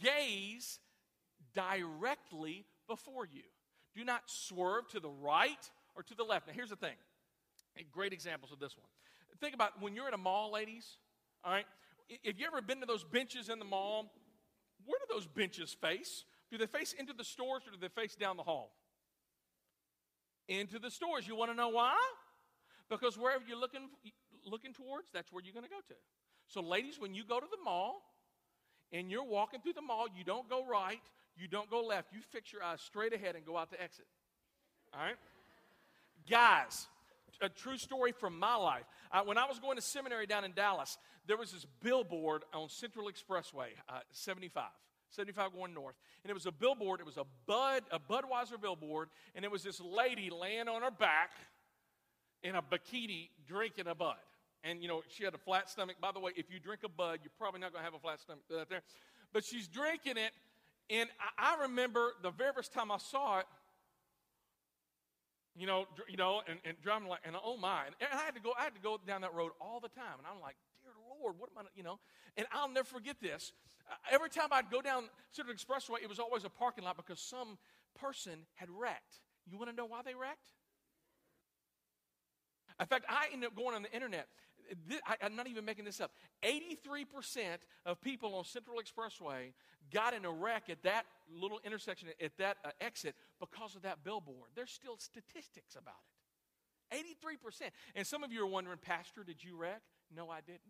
gaze 0.00 0.78
directly 1.52 2.64
before 2.88 3.26
you. 3.26 3.42
Do 3.94 4.04
not 4.04 4.22
swerve 4.26 4.88
to 4.88 5.00
the 5.00 5.09
right 5.09 5.70
or 5.94 6.02
to 6.02 6.14
the 6.14 6.24
left. 6.24 6.46
Now, 6.46 6.52
here's 6.54 6.70
the 6.70 6.76
thing 6.76 6.96
great 7.92 8.12
examples 8.12 8.52
of 8.52 8.61
this 8.61 8.76
one. 8.76 8.87
Think 9.40 9.54
about 9.54 9.83
when 9.83 9.94
you're 9.94 10.07
at 10.07 10.14
a 10.14 10.18
mall, 10.18 10.52
ladies, 10.52 10.96
all 11.44 11.52
right? 11.52 11.66
If 12.22 12.38
you 12.38 12.46
ever 12.46 12.62
been 12.62 12.80
to 12.80 12.87
those 12.87 13.02
benches 13.02 13.48
in 13.48 13.59
the 13.59 13.64
mall, 13.64 14.12
where 14.87 14.98
do 14.98 15.12
those 15.12 15.26
benches 15.26 15.74
face? 15.80 16.24
Do 16.50 16.59
they 16.59 16.66
face 16.66 16.94
into 16.96 17.12
the 17.12 17.24
stores 17.24 17.62
or 17.66 17.72
do 17.72 17.78
they 17.80 17.88
face 17.88 18.14
down 18.14 18.37
the 18.37 18.42
hall? 18.42 18.70
Into 20.46 20.78
the 20.78 20.90
stores. 20.90 21.26
You 21.26 21.35
want 21.35 21.50
to 21.50 21.57
know 21.57 21.70
why? 21.70 21.96
Because 22.88 23.18
wherever 23.18 23.42
you're 23.48 23.59
looking, 23.59 23.88
looking 24.46 24.72
towards, 24.72 25.09
that's 25.12 25.33
where 25.33 25.42
you're 25.42 25.54
going 25.54 25.64
to 25.64 25.70
go 25.70 25.80
to. 25.88 25.94
So, 26.46 26.61
ladies, 26.61 27.00
when 27.00 27.14
you 27.14 27.24
go 27.24 27.40
to 27.40 27.46
the 27.50 27.62
mall 27.64 28.02
and 28.92 29.11
you're 29.11 29.24
walking 29.24 29.61
through 29.61 29.72
the 29.72 29.83
mall, 29.83 30.07
you 30.16 30.22
don't 30.22 30.48
go 30.48 30.66
right, 30.66 31.00
you 31.36 31.48
don't 31.48 31.70
go 31.70 31.82
left. 31.82 32.12
You 32.12 32.20
fix 32.30 32.52
your 32.52 32.62
eyes 32.62 32.80
straight 32.80 33.12
ahead 33.12 33.36
and 33.36 33.44
go 33.44 33.56
out 33.56 33.70
the 33.70 33.82
exit. 33.82 34.06
All 34.92 35.00
right? 35.00 35.16
Guys, 36.28 36.86
a 37.40 37.48
true 37.48 37.76
story 37.76 38.12
from 38.12 38.38
my 38.38 38.54
life. 38.54 38.84
Uh, 39.10 39.22
when 39.24 39.38
I 39.38 39.46
was 39.46 39.58
going 39.58 39.76
to 39.76 39.82
seminary 39.82 40.26
down 40.26 40.44
in 40.44 40.52
Dallas, 40.52 40.98
there 41.26 41.36
was 41.36 41.52
this 41.52 41.66
billboard 41.82 42.44
on 42.52 42.68
Central 42.68 43.08
Expressway, 43.08 43.68
uh, 43.88 44.00
75. 44.12 44.64
75 45.10 45.54
going 45.54 45.74
north. 45.74 45.94
And 46.22 46.30
it 46.30 46.34
was 46.34 46.46
a 46.46 46.52
billboard, 46.52 47.00
it 47.00 47.06
was 47.06 47.16
a 47.16 47.24
Bud, 47.46 47.82
a 47.90 47.98
Budweiser 47.98 48.60
billboard, 48.60 49.08
and 49.34 49.44
it 49.44 49.50
was 49.50 49.62
this 49.62 49.80
lady 49.80 50.30
laying 50.30 50.68
on 50.68 50.82
her 50.82 50.90
back 50.90 51.30
in 52.42 52.56
a 52.56 52.62
bikini 52.62 53.28
drinking 53.46 53.86
a 53.86 53.94
bud. 53.94 54.16
And, 54.62 54.82
you 54.82 54.88
know, 54.88 55.02
she 55.08 55.24
had 55.24 55.34
a 55.34 55.38
flat 55.38 55.68
stomach. 55.68 55.96
By 56.00 56.10
the 56.12 56.20
way, 56.20 56.32
if 56.36 56.50
you 56.50 56.58
drink 56.58 56.80
a 56.84 56.88
bud, 56.88 57.20
you're 57.22 57.32
probably 57.38 57.60
not 57.60 57.72
going 57.72 57.80
to 57.80 57.84
have 57.84 57.94
a 57.94 57.98
flat 57.98 58.20
stomach 58.20 58.44
out 58.58 58.68
there. 58.68 58.82
But 59.32 59.44
she's 59.44 59.68
drinking 59.68 60.16
it. 60.16 60.32
And 60.90 61.08
I, 61.38 61.62
remember 61.62 62.12
the 62.22 62.30
very 62.30 62.52
first 62.52 62.72
time 62.72 62.90
I 62.90 62.98
saw 62.98 63.38
it, 63.38 63.46
you 65.56 65.66
know, 65.66 65.86
you 66.08 66.16
know, 66.16 66.42
and, 66.46 66.58
and 66.64 66.76
driving 66.82 67.08
like, 67.08 67.20
and 67.24 67.36
oh 67.42 67.56
my, 67.56 67.86
and, 67.86 67.94
I 68.12 68.24
had 68.24 68.34
to 68.34 68.40
go, 68.40 68.52
I 68.58 68.64
had 68.64 68.74
to 68.74 68.80
go 68.80 69.00
down 69.06 69.22
that 69.22 69.32
road 69.32 69.52
all 69.60 69.80
the 69.80 69.88
time, 69.88 70.18
and 70.18 70.26
I'm 70.26 70.42
like, 70.42 70.56
dear 70.82 70.92
Lord, 71.20 71.36
what 71.38 71.48
am 71.56 71.64
I, 71.64 71.68
you 71.74 71.82
know? 71.82 71.98
And 72.36 72.46
I'll 72.52 72.68
never 72.68 72.86
forget 72.86 73.16
this. 73.22 73.52
Uh, 73.90 73.94
every 74.10 74.28
time 74.28 74.48
I'd 74.50 74.70
go 74.70 74.82
down 74.82 75.04
Central 75.30 75.56
Expressway, 75.56 76.02
it 76.02 76.08
was 76.08 76.18
always 76.18 76.44
a 76.44 76.50
parking 76.50 76.84
lot 76.84 76.96
because 76.96 77.20
some 77.20 77.56
person 77.98 78.40
had 78.54 78.68
wrecked. 78.70 79.20
You 79.50 79.56
want 79.58 79.70
to 79.70 79.76
know 79.76 79.86
why 79.86 80.02
they 80.04 80.14
wrecked? 80.14 80.50
In 82.80 82.86
fact, 82.86 83.04
I 83.08 83.26
ended 83.32 83.48
up 83.48 83.56
going 83.56 83.74
on 83.74 83.82
the 83.82 83.92
internet. 83.92 84.26
I, 85.07 85.27
am 85.27 85.37
not 85.37 85.46
even 85.46 85.64
making 85.64 85.85
this 85.85 86.00
up. 86.00 86.12
83% 86.42 87.44
of 87.87 88.00
people 88.00 88.35
on 88.35 88.44
Central 88.44 88.79
Expressway 88.79 89.53
got 89.92 90.14
in 90.14 90.24
a 90.24 90.31
wreck 90.31 90.64
at 90.70 90.83
that 90.83 91.05
little 91.33 91.61
intersection, 91.64 92.09
at 92.20 92.37
that 92.38 92.57
uh, 92.64 92.70
exit, 92.81 93.14
because 93.40 93.74
of 93.74 93.83
that 93.83 94.05
billboard. 94.05 94.50
There's 94.55 94.70
still 94.70 94.96
statistics 94.98 95.77
about 95.77 95.94
it. 96.92 97.07
83%. 97.16 97.68
And 97.94 98.07
some 98.07 98.22
of 98.22 98.33
you 98.33 98.42
are 98.42 98.46
wondering, 98.46 98.79
Pastor, 98.79 99.24
did 99.24 99.42
you 99.42 99.57
wreck? 99.57 99.83
No, 100.14 100.31
I 100.31 100.40
didn't. 100.40 100.61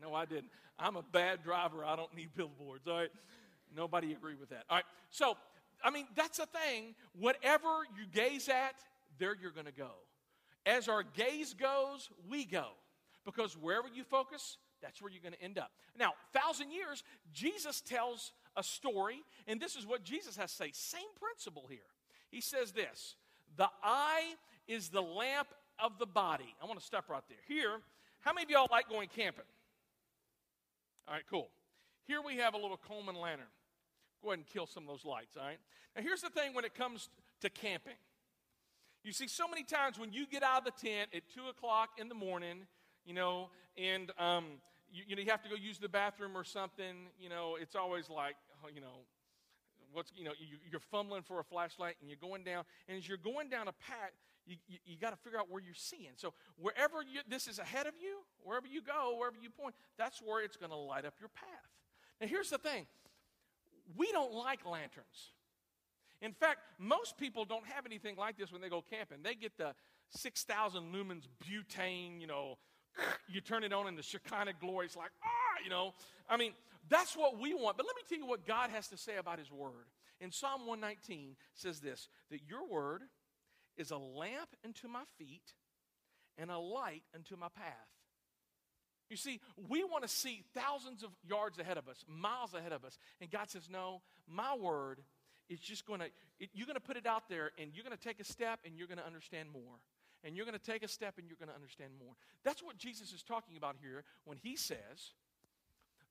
No, 0.00 0.14
I 0.14 0.24
didn't. 0.24 0.50
I'm 0.78 0.96
a 0.96 1.02
bad 1.02 1.42
driver. 1.42 1.84
I 1.84 1.96
don't 1.96 2.14
need 2.14 2.34
billboards. 2.34 2.86
All 2.86 2.98
right. 2.98 3.10
Nobody 3.74 4.12
agree 4.12 4.34
with 4.34 4.50
that. 4.50 4.64
All 4.68 4.76
right. 4.76 4.84
So, 5.10 5.36
I 5.82 5.90
mean, 5.90 6.06
that's 6.14 6.38
the 6.38 6.46
thing. 6.46 6.94
Whatever 7.18 7.68
you 7.96 8.06
gaze 8.12 8.48
at, 8.48 8.74
there 9.18 9.34
you're 9.40 9.50
going 9.50 9.66
to 9.66 9.72
go. 9.72 9.90
As 10.66 10.88
our 10.88 11.04
gaze 11.04 11.54
goes, 11.54 12.10
we 12.28 12.44
go. 12.44 12.66
Because 13.24 13.56
wherever 13.56 13.88
you 13.88 14.04
focus, 14.04 14.58
that's 14.82 15.00
where 15.00 15.10
you're 15.10 15.22
going 15.22 15.34
to 15.34 15.42
end 15.42 15.58
up. 15.58 15.70
Now, 15.98 16.14
thousand 16.32 16.72
years, 16.72 17.04
Jesus 17.32 17.80
tells 17.80 18.32
a 18.56 18.62
story, 18.62 19.22
and 19.46 19.60
this 19.60 19.76
is 19.76 19.86
what 19.86 20.04
Jesus 20.04 20.36
has 20.36 20.50
to 20.50 20.56
say. 20.56 20.70
Same 20.72 21.08
principle 21.20 21.66
here. 21.68 21.78
He 22.30 22.40
says 22.40 22.72
this 22.72 23.14
The 23.56 23.68
eye 23.82 24.34
is 24.66 24.88
the 24.88 25.00
lamp 25.00 25.48
of 25.78 25.98
the 25.98 26.06
body. 26.06 26.54
I 26.62 26.66
want 26.66 26.80
to 26.80 26.84
stop 26.84 27.08
right 27.08 27.22
there. 27.28 27.38
Here, 27.46 27.80
how 28.20 28.32
many 28.32 28.44
of 28.44 28.50
y'all 28.50 28.68
like 28.70 28.88
going 28.88 29.08
camping? 29.14 29.44
All 31.06 31.14
right, 31.14 31.24
cool. 31.30 31.48
Here 32.06 32.20
we 32.20 32.36
have 32.36 32.54
a 32.54 32.58
little 32.58 32.76
Coleman 32.76 33.16
lantern. 33.16 33.46
Go 34.22 34.30
ahead 34.30 34.38
and 34.38 34.46
kill 34.46 34.66
some 34.66 34.84
of 34.84 34.88
those 34.88 35.04
lights, 35.04 35.36
all 35.36 35.46
right? 35.46 35.58
Now, 35.94 36.02
here's 36.02 36.22
the 36.22 36.30
thing 36.30 36.54
when 36.54 36.64
it 36.64 36.74
comes 36.74 37.08
to 37.40 37.50
camping 37.50 37.94
you 39.06 39.12
see, 39.12 39.28
so 39.28 39.46
many 39.46 39.62
times 39.62 39.98
when 39.98 40.12
you 40.12 40.26
get 40.26 40.42
out 40.42 40.58
of 40.58 40.64
the 40.64 40.86
tent 40.86 41.10
at 41.14 41.22
2 41.32 41.48
o'clock 41.48 41.90
in 41.96 42.08
the 42.08 42.14
morning, 42.14 42.66
you 43.04 43.14
know, 43.14 43.50
and 43.78 44.10
um, 44.18 44.44
you, 44.90 45.04
you, 45.06 45.16
know, 45.16 45.22
you 45.22 45.30
have 45.30 45.42
to 45.44 45.48
go 45.48 45.54
use 45.54 45.78
the 45.78 45.88
bathroom 45.88 46.36
or 46.36 46.42
something, 46.42 47.06
you 47.18 47.28
know, 47.28 47.56
it's 47.60 47.76
always 47.76 48.10
like, 48.10 48.34
oh, 48.64 48.68
you 48.74 48.80
know, 48.80 49.04
what's, 49.92 50.10
you 50.16 50.24
know, 50.24 50.32
you, 50.38 50.56
you're 50.68 50.80
fumbling 50.80 51.22
for 51.22 51.38
a 51.38 51.44
flashlight 51.44 51.94
and 52.00 52.10
you're 52.10 52.18
going 52.20 52.42
down. 52.42 52.64
And 52.88 52.98
as 52.98 53.08
you're 53.08 53.16
going 53.16 53.48
down 53.48 53.68
a 53.68 53.72
path, 53.72 54.10
you, 54.44 54.56
you, 54.66 54.78
you 54.84 54.96
got 54.98 55.10
to 55.10 55.16
figure 55.16 55.38
out 55.38 55.50
where 55.50 55.62
you're 55.62 55.74
seeing. 55.74 56.12
So 56.16 56.34
wherever 56.58 57.00
you, 57.00 57.20
this 57.28 57.46
is 57.46 57.60
ahead 57.60 57.86
of 57.86 57.94
you, 58.00 58.18
wherever 58.42 58.66
you 58.66 58.82
go, 58.82 59.16
wherever 59.18 59.36
you 59.40 59.50
point, 59.50 59.76
that's 59.96 60.20
where 60.20 60.42
it's 60.44 60.56
going 60.56 60.70
to 60.70 60.76
light 60.76 61.04
up 61.04 61.14
your 61.20 61.28
path. 61.28 61.46
Now, 62.20 62.26
here's 62.26 62.50
the 62.50 62.58
thing 62.58 62.86
we 63.96 64.10
don't 64.10 64.32
like 64.32 64.66
lanterns. 64.66 65.30
In 66.22 66.32
fact, 66.32 66.60
most 66.78 67.18
people 67.18 67.44
don't 67.44 67.66
have 67.66 67.84
anything 67.86 68.16
like 68.16 68.38
this 68.38 68.50
when 68.50 68.60
they 68.60 68.68
go 68.68 68.82
camping. 68.82 69.18
They 69.22 69.34
get 69.34 69.56
the 69.58 69.74
6,000 70.10 70.94
lumens 70.94 71.26
butane, 71.44 72.20
you 72.20 72.26
know, 72.26 72.58
you 73.28 73.40
turn 73.40 73.64
it 73.64 73.72
on 73.72 73.86
and 73.86 73.98
the 73.98 74.02
Shekinah 74.02 74.54
glory. 74.60 74.86
It's 74.86 74.96
like, 74.96 75.10
ah, 75.22 75.62
you 75.62 75.70
know. 75.70 75.92
I 76.28 76.36
mean, 76.36 76.52
that's 76.88 77.16
what 77.16 77.38
we 77.38 77.54
want. 77.54 77.76
But 77.76 77.86
let 77.86 77.96
me 77.96 78.02
tell 78.08 78.18
you 78.18 78.26
what 78.26 78.46
God 78.46 78.70
has 78.70 78.88
to 78.88 78.96
say 78.96 79.16
about 79.16 79.38
His 79.38 79.50
Word. 79.50 79.86
In 80.20 80.32
Psalm 80.32 80.66
119 80.66 81.36
says 81.54 81.80
this 81.80 82.08
that 82.30 82.40
your 82.48 82.66
Word 82.66 83.02
is 83.76 83.90
a 83.90 83.98
lamp 83.98 84.48
unto 84.64 84.88
my 84.88 85.02
feet 85.18 85.52
and 86.38 86.50
a 86.50 86.58
light 86.58 87.02
unto 87.14 87.36
my 87.36 87.48
path. 87.48 87.74
You 89.10 89.16
see, 89.16 89.40
we 89.68 89.84
want 89.84 90.02
to 90.02 90.08
see 90.08 90.42
thousands 90.54 91.04
of 91.04 91.10
yards 91.28 91.58
ahead 91.58 91.78
of 91.78 91.88
us, 91.88 92.04
miles 92.08 92.54
ahead 92.54 92.72
of 92.72 92.84
us. 92.84 92.98
And 93.20 93.30
God 93.30 93.50
says, 93.50 93.68
No, 93.70 94.02
my 94.26 94.56
word 94.56 95.00
is 95.48 95.60
just 95.60 95.86
going 95.86 96.00
to, 96.00 96.06
you're 96.52 96.66
going 96.66 96.74
to 96.74 96.80
put 96.80 96.96
it 96.96 97.06
out 97.06 97.28
there 97.28 97.52
and 97.58 97.70
you're 97.74 97.84
going 97.84 97.96
to 97.96 98.02
take 98.02 98.20
a 98.20 98.24
step 98.24 98.60
and 98.64 98.76
you're 98.76 98.88
going 98.88 98.98
to 98.98 99.06
understand 99.06 99.48
more. 99.52 99.80
And 100.24 100.36
you're 100.36 100.46
going 100.46 100.58
to 100.58 100.64
take 100.64 100.82
a 100.82 100.88
step 100.88 101.18
and 101.18 101.28
you're 101.28 101.36
going 101.38 101.50
to 101.50 101.54
understand 101.54 101.92
more. 101.98 102.14
That's 102.42 102.62
what 102.62 102.78
Jesus 102.78 103.12
is 103.12 103.22
talking 103.22 103.56
about 103.56 103.76
here 103.80 104.02
when 104.24 104.38
he 104.38 104.56
says, 104.56 105.12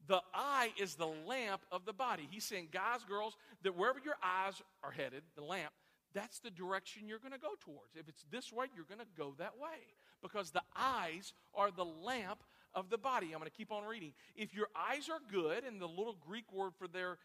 the 0.07 0.21
eye 0.33 0.69
is 0.79 0.95
the 0.95 1.09
lamp 1.27 1.61
of 1.71 1.85
the 1.85 1.93
body. 1.93 2.27
He's 2.29 2.43
saying, 2.43 2.69
guys, 2.71 3.03
girls, 3.07 3.35
that 3.63 3.75
wherever 3.75 3.99
your 4.03 4.15
eyes 4.23 4.61
are 4.83 4.91
headed, 4.91 5.23
the 5.35 5.43
lamp, 5.43 5.73
that's 6.13 6.39
the 6.39 6.51
direction 6.51 7.07
you're 7.07 7.19
going 7.19 7.33
to 7.33 7.39
go 7.39 7.55
towards. 7.59 7.95
If 7.95 8.07
it's 8.07 8.23
this 8.31 8.53
way, 8.53 8.67
you're 8.75 8.85
going 8.85 8.99
to 9.01 9.07
go 9.17 9.33
that 9.37 9.53
way 9.59 9.79
because 10.21 10.51
the 10.51 10.61
eyes 10.77 11.33
are 11.53 11.71
the 11.71 11.83
lamp 11.83 12.39
of 12.73 12.89
the 12.89 12.97
body. 12.97 13.27
I'm 13.27 13.39
going 13.39 13.49
to 13.49 13.57
keep 13.57 13.71
on 13.71 13.83
reading. 13.83 14.13
If 14.35 14.53
your 14.53 14.67
eyes 14.75 15.09
are 15.09 15.19
good, 15.31 15.63
and 15.63 15.81
the 15.81 15.87
little 15.87 16.17
Greek 16.25 16.53
word 16.53 16.73
for 16.77 16.87
their 16.87 17.17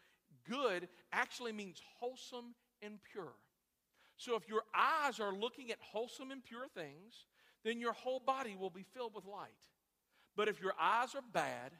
good 0.49 0.87
actually 1.11 1.51
means 1.51 1.81
wholesome 1.99 2.55
and 2.81 2.99
pure. 3.11 3.33
So 4.17 4.35
if 4.35 4.47
your 4.47 4.63
eyes 4.75 5.19
are 5.19 5.33
looking 5.33 5.71
at 5.71 5.77
wholesome 5.79 6.31
and 6.31 6.43
pure 6.43 6.67
things, 6.75 7.25
then 7.63 7.79
your 7.79 7.93
whole 7.93 8.19
body 8.19 8.55
will 8.59 8.69
be 8.69 8.85
filled 8.93 9.13
with 9.15 9.25
light. 9.25 9.49
But 10.35 10.47
if 10.47 10.61
your 10.61 10.73
eyes 10.79 11.15
are 11.15 11.23
bad, 11.33 11.71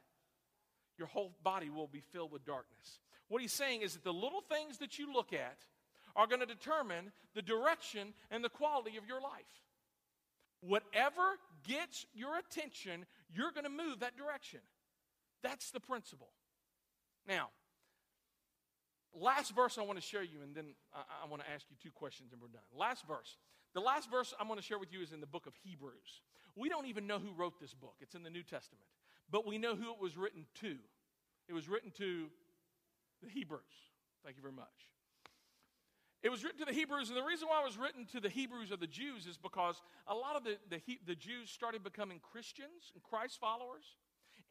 your 0.97 1.07
whole 1.07 1.35
body 1.43 1.69
will 1.69 1.87
be 1.87 2.01
filled 2.11 2.31
with 2.31 2.45
darkness. 2.45 2.99
What 3.27 3.41
he's 3.41 3.53
saying 3.53 3.81
is 3.81 3.93
that 3.93 4.03
the 4.03 4.13
little 4.13 4.41
things 4.41 4.77
that 4.79 4.99
you 4.99 5.13
look 5.13 5.33
at 5.33 5.57
are 6.15 6.27
going 6.27 6.41
to 6.41 6.45
determine 6.45 7.11
the 7.33 7.41
direction 7.41 8.13
and 8.29 8.43
the 8.43 8.49
quality 8.49 8.97
of 8.97 9.07
your 9.07 9.21
life. 9.21 9.63
Whatever 10.61 11.37
gets 11.67 12.05
your 12.13 12.37
attention, 12.37 13.05
you're 13.33 13.51
going 13.51 13.63
to 13.63 13.69
move 13.69 13.99
that 13.99 14.17
direction. 14.17 14.59
That's 15.43 15.71
the 15.71 15.79
principle. 15.79 16.29
Now, 17.27 17.49
last 19.13 19.55
verse 19.55 19.77
I 19.77 19.83
want 19.83 19.99
to 19.99 20.05
share 20.05 20.23
you, 20.23 20.41
and 20.43 20.55
then 20.55 20.65
I, 20.93 21.25
I 21.25 21.27
want 21.29 21.43
to 21.43 21.49
ask 21.49 21.65
you 21.69 21.75
two 21.81 21.91
questions 21.91 22.31
and 22.31 22.41
we're 22.41 22.47
done. 22.47 22.61
Last 22.77 23.07
verse. 23.07 23.37
The 23.73 23.79
last 23.81 24.09
verse 24.11 24.33
I'm 24.39 24.47
going 24.47 24.59
to 24.59 24.65
share 24.65 24.79
with 24.79 24.91
you 24.91 25.01
is 25.01 25.13
in 25.13 25.21
the 25.21 25.27
book 25.27 25.45
of 25.47 25.53
Hebrews. 25.63 26.21
We 26.55 26.69
don't 26.69 26.87
even 26.87 27.07
know 27.07 27.19
who 27.19 27.31
wrote 27.35 27.59
this 27.59 27.73
book, 27.73 27.95
it's 28.01 28.15
in 28.15 28.23
the 28.23 28.29
New 28.29 28.43
Testament. 28.43 28.87
But 29.29 29.47
we 29.47 29.57
know 29.57 29.75
who 29.75 29.91
it 29.91 30.01
was 30.01 30.17
written 30.17 30.45
to. 30.61 30.75
It 31.47 31.53
was 31.53 31.69
written 31.69 31.91
to 31.97 32.27
the 33.23 33.29
Hebrews. 33.29 33.61
Thank 34.23 34.35
you 34.35 34.41
very 34.41 34.53
much. 34.53 34.91
It 36.23 36.29
was 36.29 36.43
written 36.43 36.59
to 36.59 36.65
the 36.65 36.73
Hebrews, 36.73 37.09
and 37.09 37.17
the 37.17 37.23
reason 37.23 37.47
why 37.47 37.61
it 37.61 37.65
was 37.65 37.79
written 37.79 38.05
to 38.13 38.19
the 38.19 38.29
Hebrews 38.29 38.71
or 38.71 38.77
the 38.77 38.85
Jews 38.85 39.25
is 39.25 39.37
because 39.37 39.81
a 40.05 40.13
lot 40.13 40.35
of 40.35 40.43
the, 40.43 40.57
the, 40.69 40.79
the 41.07 41.15
Jews 41.15 41.49
started 41.49 41.83
becoming 41.83 42.19
Christians 42.19 42.91
and 42.93 43.01
Christ 43.01 43.39
followers, 43.39 43.95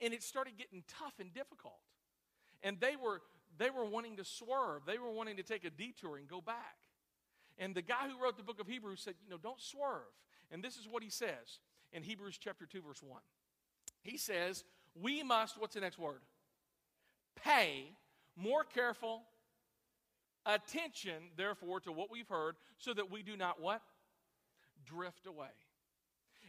and 0.00 0.12
it 0.12 0.24
started 0.24 0.58
getting 0.58 0.82
tough 0.88 1.14
and 1.20 1.32
difficult. 1.32 1.78
And 2.64 2.80
they 2.80 2.96
were, 2.96 3.22
they 3.60 3.70
were 3.70 3.84
wanting 3.84 4.16
to 4.16 4.24
swerve, 4.24 4.82
they 4.86 4.98
were 4.98 5.12
wanting 5.12 5.36
to 5.36 5.44
take 5.44 5.64
a 5.64 5.70
detour 5.70 6.16
and 6.16 6.26
go 6.26 6.40
back. 6.40 6.76
And 7.58 7.74
the 7.74 7.82
guy 7.82 8.08
who 8.08 8.20
wrote 8.20 8.36
the 8.36 8.42
book 8.42 8.60
of 8.60 8.66
Hebrews 8.66 9.00
said, 9.00 9.14
You 9.22 9.30
know, 9.30 9.38
don't 9.40 9.60
swerve. 9.60 10.10
And 10.50 10.64
this 10.64 10.76
is 10.76 10.88
what 10.90 11.04
he 11.04 11.10
says 11.10 11.60
in 11.92 12.02
Hebrews 12.02 12.38
chapter 12.38 12.66
2, 12.66 12.82
verse 12.82 13.02
1. 13.02 13.20
He 14.02 14.16
says, 14.16 14.64
We 15.00 15.22
must, 15.22 15.60
what's 15.60 15.74
the 15.74 15.80
next 15.80 15.98
word? 15.98 16.22
Pay 17.44 17.92
more 18.36 18.64
careful 18.64 19.22
Attention, 20.46 21.30
therefore, 21.36 21.80
to 21.80 21.92
what 21.92 22.10
we've 22.10 22.28
heard, 22.28 22.56
so 22.78 22.94
that 22.94 23.10
we 23.10 23.22
do 23.22 23.36
not 23.36 23.60
what? 23.60 23.82
Drift 24.86 25.26
away. 25.26 25.50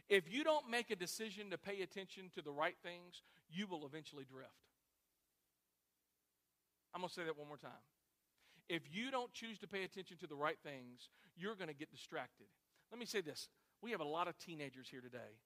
If 0.08 0.32
you 0.32 0.44
don't 0.44 0.70
make 0.70 0.90
a 0.90 0.96
decision 0.96 1.50
to 1.50 1.58
pay 1.58 1.82
attention 1.82 2.30
to 2.34 2.42
the 2.42 2.50
right 2.50 2.76
things, 2.82 3.22
you 3.50 3.66
will 3.66 3.84
eventually 3.84 4.24
drift. 4.24 4.50
I'm 6.94 7.00
going 7.00 7.08
to 7.08 7.14
say 7.14 7.24
that 7.24 7.38
one 7.38 7.48
more 7.48 7.56
time. 7.56 7.82
If 8.68 8.82
you 8.92 9.10
don't 9.10 9.32
choose 9.32 9.58
to 9.58 9.66
pay 9.66 9.84
attention 9.84 10.16
to 10.18 10.26
the 10.26 10.34
right 10.34 10.58
things, 10.62 11.08
you're 11.36 11.56
going 11.56 11.68
to 11.68 11.74
get 11.74 11.90
distracted. 11.90 12.46
Let 12.90 12.98
me 12.98 13.06
say 13.06 13.20
this 13.20 13.48
we 13.82 13.90
have 13.90 14.00
a 14.00 14.04
lot 14.04 14.28
of 14.28 14.38
teenagers 14.38 14.88
here 14.88 15.00
today. 15.00 15.40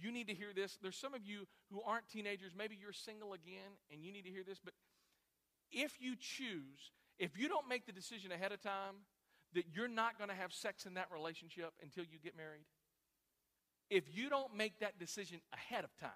You 0.00 0.10
need 0.10 0.28
to 0.28 0.34
hear 0.34 0.48
this. 0.54 0.78
There's 0.82 0.96
some 0.96 1.14
of 1.14 1.24
you 1.24 1.46
who 1.70 1.80
aren't 1.82 2.08
teenagers. 2.08 2.52
Maybe 2.56 2.76
you're 2.80 2.92
single 2.92 3.32
again 3.32 3.78
and 3.92 4.02
you 4.02 4.12
need 4.12 4.24
to 4.24 4.30
hear 4.30 4.42
this. 4.42 4.58
But 4.62 4.74
if 5.70 6.00
you 6.00 6.16
choose 6.18 6.90
if 7.18 7.38
you 7.38 7.48
don't 7.48 7.68
make 7.68 7.86
the 7.86 7.92
decision 7.92 8.32
ahead 8.32 8.52
of 8.52 8.60
time 8.60 9.06
that 9.54 9.66
you're 9.72 9.88
not 9.88 10.18
going 10.18 10.30
to 10.30 10.36
have 10.36 10.52
sex 10.52 10.84
in 10.84 10.94
that 10.94 11.06
relationship 11.12 11.72
until 11.82 12.04
you 12.04 12.18
get 12.22 12.36
married, 12.36 12.64
if 13.88 14.04
you 14.12 14.28
don't 14.28 14.54
make 14.56 14.80
that 14.80 14.98
decision 14.98 15.40
ahead 15.52 15.84
of 15.84 15.96
time, 15.96 16.10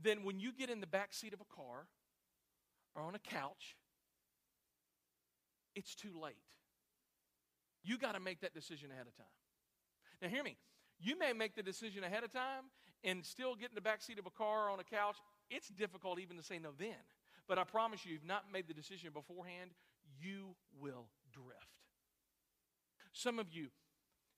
then 0.00 0.24
when 0.24 0.38
you 0.38 0.52
get 0.52 0.68
in 0.68 0.80
the 0.80 0.86
back 0.86 1.14
seat 1.14 1.32
of 1.32 1.40
a 1.40 1.56
car 1.56 1.86
or 2.94 3.02
on 3.02 3.14
a 3.14 3.18
couch, 3.18 3.76
it's 5.74 5.94
too 5.94 6.12
late. 6.20 6.34
You 7.82 7.98
got 7.98 8.12
to 8.12 8.20
make 8.20 8.40
that 8.40 8.54
decision 8.54 8.90
ahead 8.90 9.06
of 9.06 9.16
time. 9.16 9.26
Now, 10.20 10.28
hear 10.28 10.42
me. 10.42 10.56
You 11.00 11.18
may 11.18 11.32
make 11.32 11.56
the 11.56 11.62
decision 11.62 12.04
ahead 12.04 12.22
of 12.22 12.32
time 12.32 12.70
and 13.02 13.24
still 13.24 13.56
get 13.56 13.70
in 13.70 13.74
the 13.74 13.80
back 13.80 14.02
seat 14.02 14.18
of 14.18 14.26
a 14.26 14.30
car 14.30 14.68
or 14.68 14.70
on 14.70 14.78
a 14.78 14.84
couch. 14.84 15.16
It's 15.50 15.68
difficult 15.68 16.20
even 16.20 16.36
to 16.36 16.42
say 16.42 16.58
no 16.58 16.70
then. 16.78 16.94
But 17.48 17.58
I 17.58 17.64
promise 17.64 18.04
you, 18.04 18.14
if 18.14 18.20
you've 18.20 18.28
not 18.28 18.44
made 18.52 18.68
the 18.68 18.74
decision 18.74 19.10
beforehand, 19.12 19.70
you 20.20 20.54
will 20.80 21.08
drift. 21.32 21.66
Some 23.12 23.38
of 23.38 23.46
you, 23.50 23.68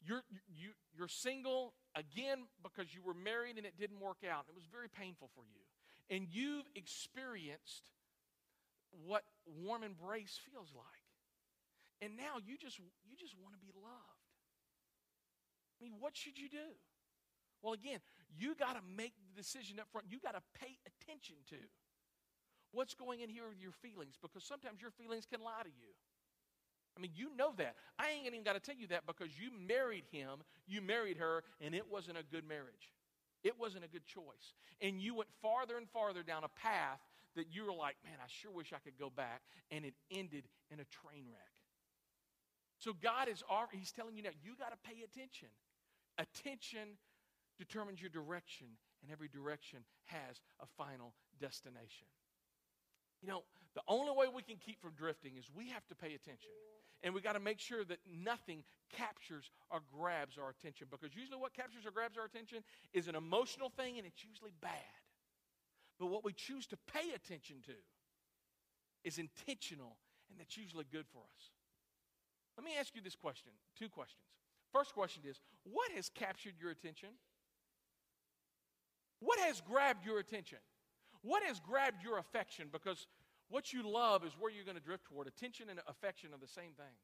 you're, 0.02 0.22
you, 0.48 0.70
you're 0.96 1.08
single 1.08 1.74
again 1.94 2.46
because 2.62 2.94
you 2.94 3.02
were 3.04 3.14
married 3.14 3.56
and 3.56 3.66
it 3.66 3.76
didn't 3.78 4.00
work 4.00 4.24
out. 4.28 4.46
It 4.48 4.54
was 4.54 4.64
very 4.70 4.88
painful 4.88 5.30
for 5.34 5.44
you. 5.46 5.60
And 6.14 6.26
you've 6.30 6.66
experienced 6.74 7.90
what 9.06 9.24
warm 9.46 9.82
embrace 9.82 10.38
feels 10.50 10.70
like. 10.74 11.04
And 12.02 12.16
now 12.16 12.42
you 12.44 12.56
just, 12.56 12.78
you 12.78 13.16
just 13.18 13.34
want 13.40 13.54
to 13.54 13.60
be 13.60 13.72
loved. 13.74 14.24
I 15.80 15.84
mean, 15.84 15.94
what 16.00 16.16
should 16.16 16.38
you 16.38 16.48
do? 16.48 16.74
Well, 17.62 17.72
again, 17.72 17.98
you 18.36 18.54
got 18.54 18.74
to 18.74 18.82
make 18.96 19.14
the 19.16 19.40
decision 19.40 19.80
up 19.80 19.88
front. 19.90 20.06
You 20.10 20.18
got 20.20 20.34
to 20.34 20.42
pay 20.60 20.76
attention 20.84 21.36
to 21.50 21.56
what's 22.72 22.94
going 22.94 23.20
in 23.20 23.30
here 23.30 23.48
with 23.48 23.60
your 23.60 23.72
feelings 23.72 24.18
because 24.20 24.44
sometimes 24.44 24.82
your 24.82 24.90
feelings 24.90 25.24
can 25.24 25.40
lie 25.40 25.62
to 25.62 25.70
you. 25.70 25.92
I 26.96 27.00
mean, 27.00 27.10
you 27.14 27.34
know 27.36 27.52
that. 27.56 27.74
I 27.98 28.10
ain't 28.10 28.26
even 28.26 28.44
got 28.44 28.54
to 28.54 28.60
tell 28.60 28.76
you 28.76 28.86
that 28.88 29.06
because 29.06 29.28
you 29.38 29.50
married 29.66 30.04
him, 30.12 30.44
you 30.66 30.80
married 30.80 31.16
her, 31.16 31.42
and 31.60 31.74
it 31.74 31.90
wasn't 31.90 32.18
a 32.18 32.22
good 32.22 32.46
marriage. 32.46 32.92
It 33.42 33.58
wasn't 33.58 33.84
a 33.84 33.88
good 33.88 34.06
choice. 34.06 34.54
And 34.80 35.00
you 35.00 35.14
went 35.14 35.28
farther 35.42 35.76
and 35.76 35.88
farther 35.90 36.22
down 36.22 36.44
a 36.44 36.48
path 36.48 37.00
that 37.36 37.46
you 37.50 37.64
were 37.64 37.72
like, 37.72 37.96
man, 38.04 38.18
I 38.22 38.28
sure 38.28 38.50
wish 38.50 38.72
I 38.72 38.78
could 38.78 38.98
go 38.98 39.10
back. 39.10 39.42
And 39.70 39.84
it 39.84 39.94
ended 40.10 40.44
in 40.70 40.80
a 40.80 40.84
train 40.84 41.26
wreck. 41.30 41.54
So 42.78 42.92
God 42.92 43.28
is 43.28 43.42
He's 43.72 43.92
telling 43.92 44.16
you 44.16 44.22
now, 44.22 44.36
you 44.42 44.56
got 44.58 44.70
to 44.70 44.78
pay 44.88 45.02
attention. 45.02 45.48
Attention 46.18 46.98
determines 47.58 48.00
your 48.00 48.10
direction, 48.10 48.66
and 49.02 49.10
every 49.10 49.28
direction 49.28 49.80
has 50.06 50.40
a 50.60 50.66
final 50.76 51.14
destination. 51.40 52.06
You 53.22 53.28
know, 53.28 53.42
the 53.74 53.82
only 53.88 54.12
way 54.12 54.26
we 54.32 54.42
can 54.42 54.56
keep 54.56 54.80
from 54.80 54.92
drifting 54.92 55.36
is 55.38 55.44
we 55.54 55.70
have 55.70 55.86
to 55.86 55.94
pay 55.94 56.14
attention. 56.14 56.50
And 57.02 57.12
we 57.12 57.20
got 57.20 57.34
to 57.34 57.40
make 57.40 57.60
sure 57.60 57.84
that 57.84 57.98
nothing 58.08 58.64
captures 58.96 59.50
or 59.70 59.80
grabs 59.92 60.38
our 60.38 60.48
attention 60.48 60.86
because 60.90 61.14
usually 61.14 61.38
what 61.38 61.52
captures 61.52 61.84
or 61.84 61.90
grabs 61.90 62.16
our 62.16 62.24
attention 62.24 62.64
is 62.92 63.08
an 63.08 63.14
emotional 63.14 63.70
thing 63.76 63.98
and 63.98 64.06
it's 64.06 64.24
usually 64.24 64.52
bad. 64.62 65.03
But 66.04 66.10
what 66.10 66.22
we 66.22 66.34
choose 66.34 66.66
to 66.66 66.76
pay 66.76 67.14
attention 67.14 67.62
to 67.64 67.72
is 69.04 69.16
intentional 69.16 69.96
and 70.28 70.38
that's 70.38 70.54
usually 70.58 70.84
good 70.92 71.06
for 71.10 71.20
us. 71.20 71.50
Let 72.58 72.64
me 72.66 72.72
ask 72.78 72.94
you 72.94 73.00
this 73.00 73.16
question 73.16 73.52
two 73.74 73.88
questions. 73.88 74.20
First 74.70 74.92
question 74.92 75.22
is 75.26 75.40
what 75.62 75.90
has 75.92 76.10
captured 76.10 76.54
your 76.60 76.70
attention? 76.70 77.08
What 79.20 79.38
has 79.38 79.62
grabbed 79.62 80.04
your 80.04 80.18
attention? 80.18 80.58
What 81.22 81.42
has 81.42 81.58
grabbed 81.58 82.04
your 82.04 82.18
affection? 82.18 82.68
Because 82.70 83.06
what 83.48 83.72
you 83.72 83.88
love 83.88 84.26
is 84.26 84.32
where 84.38 84.52
you're 84.52 84.66
going 84.66 84.76
to 84.76 84.84
drift 84.84 85.06
toward. 85.06 85.26
Attention 85.26 85.70
and 85.70 85.80
affection 85.88 86.34
are 86.34 86.38
the 86.38 86.46
same 86.46 86.76
things. 86.76 87.00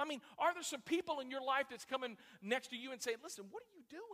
I 0.00 0.04
mean, 0.04 0.20
are 0.40 0.52
there 0.52 0.64
some 0.64 0.80
people 0.80 1.20
in 1.20 1.30
your 1.30 1.40
life 1.40 1.66
that's 1.70 1.84
coming 1.84 2.16
next 2.42 2.70
to 2.70 2.76
you 2.76 2.90
and 2.90 3.00
saying, 3.00 3.18
listen, 3.22 3.44
what 3.52 3.62
are 3.62 3.76
you 3.76 3.84
doing? 3.88 4.13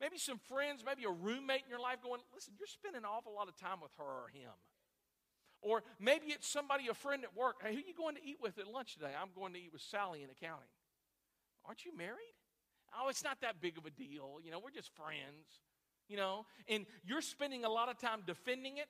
Maybe 0.00 0.18
some 0.18 0.38
friends, 0.38 0.82
maybe 0.84 1.04
a 1.04 1.10
roommate 1.10 1.62
in 1.64 1.70
your 1.70 1.80
life 1.80 2.02
going, 2.02 2.20
listen, 2.34 2.54
you're 2.58 2.68
spending 2.68 3.02
an 3.02 3.04
awful 3.04 3.34
lot 3.34 3.48
of 3.48 3.56
time 3.56 3.80
with 3.82 3.92
her 3.98 4.04
or 4.04 4.28
him. 4.32 4.54
Or 5.60 5.82
maybe 5.98 6.26
it's 6.28 6.46
somebody, 6.46 6.86
a 6.88 6.94
friend 6.94 7.24
at 7.24 7.36
work. 7.36 7.56
Hey, 7.62 7.72
who 7.72 7.78
are 7.78 7.88
you 7.88 7.94
going 7.96 8.14
to 8.14 8.24
eat 8.24 8.38
with 8.40 8.58
at 8.58 8.68
lunch 8.68 8.94
today? 8.94 9.10
I'm 9.10 9.30
going 9.34 9.52
to 9.54 9.58
eat 9.58 9.72
with 9.72 9.82
Sally 9.82 10.22
in 10.22 10.30
accounting. 10.30 10.70
Aren't 11.64 11.84
you 11.84 11.96
married? 11.96 12.36
Oh, 12.94 13.08
it's 13.08 13.24
not 13.24 13.40
that 13.42 13.60
big 13.60 13.76
of 13.76 13.84
a 13.84 13.90
deal. 13.90 14.38
You 14.42 14.52
know, 14.52 14.60
we're 14.62 14.70
just 14.70 14.90
friends 14.94 15.60
you 16.08 16.16
know, 16.16 16.46
and 16.68 16.86
you're 17.04 17.20
spending 17.20 17.64
a 17.64 17.68
lot 17.68 17.88
of 17.90 17.98
time 17.98 18.22
defending 18.26 18.78
it, 18.78 18.88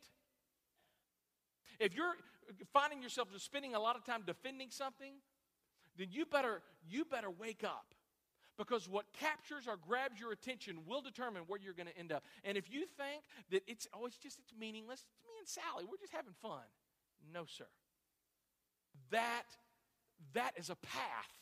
if 1.81 1.95
you're 1.95 2.15
finding 2.73 3.03
yourself 3.03 3.29
spending 3.39 3.75
a 3.75 3.81
lot 3.81 3.97
of 3.97 4.05
time 4.05 4.23
defending 4.27 4.71
something, 4.71 5.15
then 5.97 6.09
you 6.11 6.25
better, 6.25 6.63
you 6.89 7.05
better 7.05 7.31
wake 7.31 7.65
up. 7.65 7.95
Because 8.59 8.89
what 8.89 9.07
captures 9.13 9.69
or 9.69 9.77
grabs 9.77 10.21
your 10.21 10.33
attention 10.33 10.79
will 10.85 11.01
determine 11.01 11.43
where 11.47 11.61
you're 11.63 11.75
going 11.75 11.87
to 11.87 11.97
end 11.97 12.11
up. 12.11 12.25
And 12.45 12.59
if 12.59 12.71
you 12.71 12.81
think 12.81 13.23
that 13.51 13.63
it's, 13.69 13.87
oh, 13.95 14.07
it's 14.07 14.19
just, 14.19 14.41
it's 14.41 14.53
meaningless, 14.59 15.05
it's 15.09 15.25
me 15.25 15.35
and 15.39 15.49
Sally, 15.49 15.85
we're 15.89 15.97
just 15.97 16.13
having 16.13 16.35
fun. 16.43 16.65
No, 17.33 17.45
sir. 17.47 17.67
That, 19.11 19.45
that 20.35 20.53
is 20.57 20.71
a 20.71 20.77
path, 20.77 21.33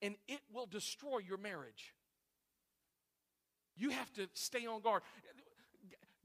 and 0.00 0.14
it 0.28 0.40
will 0.52 0.66
destroy 0.66 1.18
your 1.18 1.38
marriage. 1.38 1.92
You 3.76 3.90
have 3.90 4.12
to 4.14 4.28
stay 4.34 4.66
on 4.66 4.80
guard. 4.82 5.02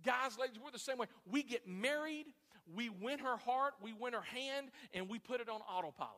Guys, 0.03 0.37
ladies, 0.39 0.57
we're 0.63 0.71
the 0.71 0.79
same 0.79 0.97
way. 0.97 1.07
We 1.29 1.41
get 1.41 1.67
married, 1.67 2.25
we 2.73 2.89
win 2.89 3.19
her 3.19 3.37
heart, 3.37 3.73
we 3.81 3.93
win 3.93 4.13
her 4.13 4.21
hand, 4.21 4.69
and 4.93 5.09
we 5.09 5.17
put 5.17 5.41
it 5.41 5.49
on 5.49 5.61
autopilot. 5.61 6.11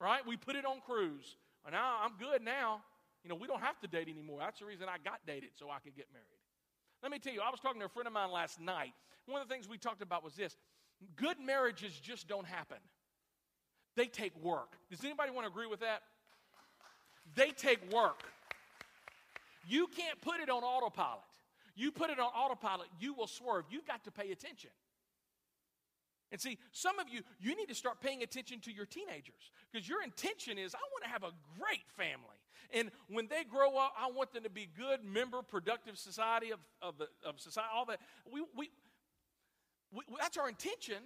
Right? 0.00 0.24
We 0.24 0.36
put 0.36 0.54
it 0.54 0.64
on 0.64 0.80
cruise. 0.86 1.36
Now 1.70 1.98
I'm 2.02 2.12
good 2.18 2.42
now. 2.42 2.82
You 3.22 3.30
know, 3.30 3.34
we 3.34 3.46
don't 3.46 3.60
have 3.60 3.78
to 3.80 3.88
date 3.88 4.08
anymore. 4.08 4.38
That's 4.40 4.60
the 4.60 4.66
reason 4.66 4.86
I 4.88 4.96
got 5.04 5.20
dated, 5.26 5.50
so 5.54 5.70
I 5.70 5.78
could 5.80 5.96
get 5.96 6.06
married. 6.12 6.26
Let 7.02 7.12
me 7.12 7.18
tell 7.18 7.32
you, 7.32 7.40
I 7.40 7.50
was 7.50 7.60
talking 7.60 7.80
to 7.80 7.86
a 7.86 7.88
friend 7.88 8.06
of 8.06 8.12
mine 8.12 8.30
last 8.30 8.60
night. 8.60 8.92
One 9.26 9.42
of 9.42 9.48
the 9.48 9.54
things 9.54 9.68
we 9.68 9.76
talked 9.78 10.02
about 10.02 10.24
was 10.24 10.34
this 10.34 10.56
good 11.16 11.38
marriages 11.38 11.92
just 12.00 12.26
don't 12.28 12.46
happen, 12.46 12.78
they 13.96 14.06
take 14.06 14.36
work. 14.42 14.76
Does 14.90 15.04
anybody 15.04 15.30
want 15.30 15.46
to 15.46 15.50
agree 15.50 15.66
with 15.66 15.80
that? 15.80 16.02
They 17.34 17.50
take 17.50 17.92
work. 17.92 18.22
You 19.66 19.86
can't 19.86 20.18
put 20.22 20.40
it 20.40 20.48
on 20.48 20.62
autopilot. 20.62 21.24
You 21.76 21.92
put 21.92 22.10
it 22.10 22.18
on 22.18 22.26
autopilot, 22.26 22.88
you 22.98 23.14
will 23.14 23.26
swerve. 23.26 23.64
You've 23.70 23.86
got 23.86 24.02
to 24.04 24.10
pay 24.10 24.32
attention. 24.32 24.70
And 26.30 26.40
see, 26.40 26.58
some 26.72 26.98
of 26.98 27.08
you, 27.08 27.22
you 27.40 27.56
need 27.56 27.68
to 27.68 27.74
start 27.74 28.00
paying 28.00 28.22
attention 28.22 28.60
to 28.60 28.72
your 28.72 28.86
teenagers 28.86 29.50
because 29.72 29.88
your 29.88 30.02
intention 30.02 30.58
is, 30.58 30.74
I 30.74 30.78
want 30.92 31.04
to 31.04 31.10
have 31.10 31.22
a 31.22 31.32
great 31.58 31.88
family. 31.96 32.36
And 32.72 32.90
when 33.08 33.28
they 33.28 33.44
grow 33.44 33.78
up, 33.78 33.94
I 33.98 34.10
want 34.10 34.32
them 34.32 34.42
to 34.42 34.50
be 34.50 34.68
good, 34.76 35.02
member, 35.02 35.40
productive 35.40 35.96
society 35.96 36.50
of, 36.50 36.58
of, 36.82 36.98
the, 36.98 37.08
of 37.26 37.40
society, 37.40 37.68
all 37.74 37.86
that. 37.86 38.00
We, 38.30 38.42
we, 38.54 38.70
we, 39.90 40.02
that's 40.20 40.36
our 40.36 40.48
intention. 40.48 40.98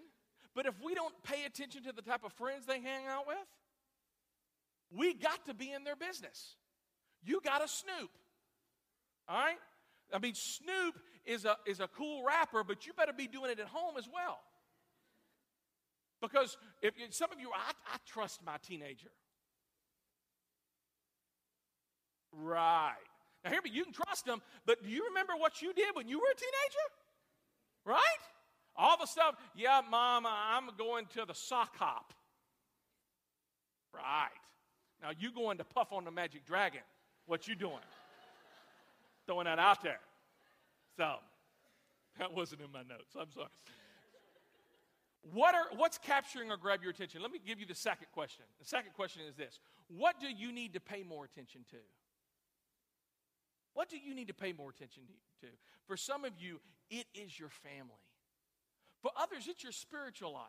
But 0.55 0.67
if 0.67 0.75
we 0.85 0.95
don't 0.95 1.15
pay 1.23 1.45
attention 1.45 1.85
to 1.85 1.93
the 1.93 2.03
type 2.03 2.25
of 2.25 2.33
friends 2.33 2.67
they 2.67 2.81
hang 2.81 3.07
out 3.07 3.27
with, 3.27 3.37
we 4.95 5.15
got 5.15 5.47
to 5.47 5.55
be 5.55 5.73
in 5.73 5.85
their 5.85 5.97
business. 5.97 6.57
You 7.25 7.41
got 7.43 7.61
to 7.61 7.69
snoop. 7.69 8.11
All 9.29 9.39
right? 9.39 9.57
I 10.13 10.19
mean, 10.19 10.35
Snoop 10.35 10.99
is 11.25 11.45
a, 11.45 11.57
is 11.67 11.81
a 11.81 11.89
cool 11.89 12.25
rapper, 12.25 12.65
but 12.65 12.87
you 12.87 12.93
better 12.93 13.13
be 13.13 13.27
doing 13.27 13.51
it 13.51 13.61
at 13.61 13.67
home 13.67 13.97
as 13.97 14.09
well. 14.13 14.41
Because 16.23 16.57
if 16.81 16.95
some 17.11 17.33
of 17.33 17.41
you, 17.41 17.51
I, 17.51 17.73
I 17.93 17.97
trust 18.07 18.41
my 18.47 18.57
teenager. 18.63 19.11
Right. 22.33 22.95
Now, 23.45 23.51
hear 23.51 23.61
me, 23.63 23.71
you 23.73 23.83
can 23.85 23.93
trust 23.93 24.25
them, 24.25 24.41
but 24.65 24.85
do 24.85 24.89
you 24.89 25.05
remember 25.09 25.33
what 25.37 25.61
you 25.61 25.75
did 25.75 25.95
when 25.95 26.09
you 26.09 26.19
were 26.19 26.31
a 26.33 26.37
teenager? 26.37 26.87
Right? 27.85 28.23
All 28.77 28.97
the 28.97 29.07
stuff, 29.07 29.35
yeah, 29.57 29.81
mom, 29.91 30.25
I'm 30.27 30.71
going 30.79 31.07
to 31.17 31.25
the 31.27 31.35
sock 31.35 31.77
hop. 31.77 32.15
Right. 33.93 34.29
Now, 35.03 35.11
you 35.19 35.33
going 35.33 35.59
to 35.59 35.65
puff 35.65 35.89
on 35.91 36.05
the 36.05 36.13
magic 36.13 36.47
dragon. 36.47 36.81
What 37.27 37.49
you 37.49 37.57
doing? 37.57 37.75
Throwing 39.27 39.45
that 39.47 39.59
out 39.59 39.83
there. 39.83 40.01
So, 40.97 41.17
that 42.19 42.33
wasn't 42.33 42.61
in 42.61 42.71
my 42.73 42.83
notes. 42.83 43.17
I'm 43.19 43.31
sorry. 43.33 43.49
What 45.23 45.55
are, 45.55 45.67
what's 45.77 45.99
capturing 45.99 46.51
or 46.51 46.57
grab 46.57 46.83
your 46.83 46.91
attention? 46.91 47.23
Let 47.23 47.31
me 47.31 47.41
give 47.45 47.61
you 47.61 47.67
the 47.67 47.77
second 47.77 48.09
question. 48.13 48.45
The 48.59 48.67
second 48.67 48.93
question 48.95 49.23
is 49.29 49.37
this 49.37 49.61
What 49.89 50.19
do 50.21 50.27
you 50.29 50.53
need 50.53 50.75
to 50.75 50.81
pay 50.81 51.03
more 51.03 51.25
attention 51.25 51.65
to? 51.71 51.77
What 53.75 53.89
do 53.89 53.97
you 53.97 54.15
need 54.15 54.29
to 54.29 54.35
pay 54.35 54.53
more 54.53 54.71
attention 54.71 55.05
to? 55.41 55.47
For 55.87 55.97
some 55.97 56.25
of 56.25 56.33
you, 56.39 56.61
it 56.91 57.07
is 57.15 57.39
your 57.39 57.49
family. 57.49 58.05
For 59.01 59.11
others, 59.17 59.47
it's 59.49 59.63
your 59.63 59.73
spiritual 59.73 60.33
life. 60.33 60.45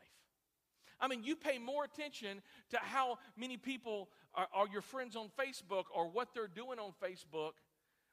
I 0.99 1.07
mean, 1.07 1.23
you 1.23 1.35
pay 1.35 1.57
more 1.57 1.83
attention 1.83 2.41
to 2.69 2.77
how 2.77 3.17
many 3.37 3.57
people 3.57 4.09
are, 4.35 4.47
are 4.53 4.67
your 4.67 4.81
friends 4.81 5.15
on 5.15 5.29
Facebook 5.39 5.85
or 5.93 6.09
what 6.09 6.29
they're 6.33 6.47
doing 6.47 6.79
on 6.79 6.93
Facebook 7.01 7.53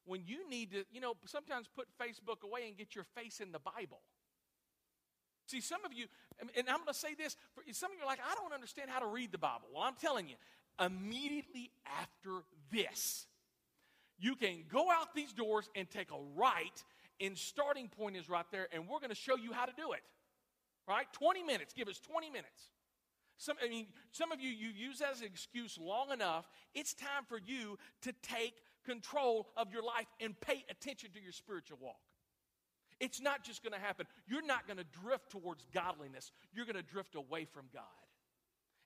when 0.07 0.23
you 0.27 0.49
need 0.49 0.73
to, 0.73 0.85
you 0.91 1.01
know, 1.01 1.15
sometimes 1.27 1.69
put 1.75 1.87
Facebook 2.01 2.43
away 2.43 2.67
and 2.67 2.77
get 2.77 2.95
your 2.95 3.05
face 3.05 3.41
in 3.41 3.53
the 3.53 3.59
Bible. 3.59 4.01
See, 5.51 5.61
some 5.61 5.85
of 5.85 5.93
you, 5.93 6.07
and 6.41 6.69
I'm 6.69 6.77
going 6.77 6.87
to 6.87 6.95
say 6.95 7.15
this, 7.15 7.37
for 7.55 7.65
some 7.73 7.91
of 7.91 7.99
you 7.99 8.05
are 8.05 8.07
like, 8.07 8.21
I 8.21 8.37
don't 8.37 8.53
understand 8.53 8.89
how 8.89 9.01
to 9.01 9.07
read 9.07 9.33
the 9.33 9.39
Bible. 9.39 9.67
Well, 9.75 9.83
I'm 9.83 9.97
telling 10.01 10.29
you, 10.29 10.37
immediately 10.79 11.73
after 12.01 12.45
this, 12.71 13.27
you 14.17 14.37
can 14.37 14.63
go 14.73 14.93
out 14.93 15.13
these 15.13 15.33
doors 15.33 15.69
and 15.75 15.91
take 15.91 16.13
a 16.13 16.21
right, 16.37 16.85
and 17.21 17.37
starting 17.37 17.89
point 17.89 18.17
is 18.17 18.29
right 18.29 18.45
there, 18.53 18.69
and 18.73 18.87
we're 18.87 19.01
going 19.01 19.11
to 19.11 19.17
show 19.17 19.37
you 19.37 19.53
how 19.53 19.65
to 19.65 19.73
do 19.77 19.93
it. 19.93 20.03
Right? 20.87 21.07
20 21.13 21.43
minutes. 21.43 21.73
Give 21.73 21.89
us 21.89 21.99
20 21.99 22.31
minutes. 22.31 22.71
Some, 23.37 23.57
I 23.65 23.69
mean, 23.69 23.87
some 24.13 24.31
of 24.31 24.41
you, 24.41 24.51
you 24.51 24.69
use 24.69 24.99
that 24.99 25.13
as 25.13 25.21
an 25.21 25.27
excuse 25.27 25.79
long 25.81 26.13
enough. 26.13 26.49
It's 26.75 26.95
time 26.95 27.25
for 27.29 27.41
you 27.45 27.77
to 28.03 28.13
take 28.23 28.55
control 28.85 29.49
of 29.57 29.73
your 29.73 29.83
life 29.83 30.07
and 30.21 30.39
pay 30.41 30.65
attention 30.71 31.11
to 31.15 31.21
your 31.21 31.33
spiritual 31.33 31.79
walk. 31.81 31.97
It's 33.01 33.21
not 33.21 33.43
just 33.43 33.63
going 33.63 33.73
to 33.73 33.81
happen. 33.81 34.07
You're 34.29 34.45
not 34.45 34.67
going 34.67 34.77
to 34.77 34.85
drift 35.03 35.31
towards 35.31 35.65
godliness. 35.73 36.33
You're 36.53 36.67
going 36.67 36.77
to 36.77 36.85
drift 36.85 37.15
away 37.17 37.47
from 37.47 37.67
God. 37.73 38.05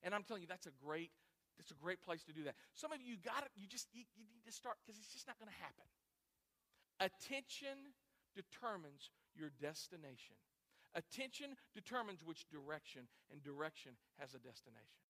And 0.03 0.15
I'm 0.15 0.23
telling 0.23 0.43
you, 0.43 0.49
that's 0.49 0.67
a 0.67 0.77
great, 0.85 1.11
that's 1.59 1.73
a 1.73 1.81
great 1.83 2.01
place 2.03 2.23
to 2.25 2.33
do 2.33 2.45
that. 2.45 2.55
Some 2.75 2.93
of 2.93 3.03
you 3.03 3.17
got 3.19 3.43
it. 3.43 3.51
You 3.57 3.67
just 3.67 3.89
you, 3.93 4.05
you 4.15 4.25
need 4.33 4.47
to 4.47 4.53
start 4.53 4.77
because 4.85 5.01
it's 5.01 5.13
just 5.13 5.27
not 5.27 5.39
going 5.39 5.51
to 5.51 5.61
happen. 5.61 5.87
Attention 7.01 7.93
determines 8.35 9.11
your 9.35 9.51
destination. 9.61 10.39
Attention 10.95 11.59
determines 11.75 12.23
which 12.23 12.47
direction, 12.49 13.11
and 13.33 13.43
direction 13.43 13.99
has 14.21 14.31
a 14.35 14.39
destination. 14.39 15.04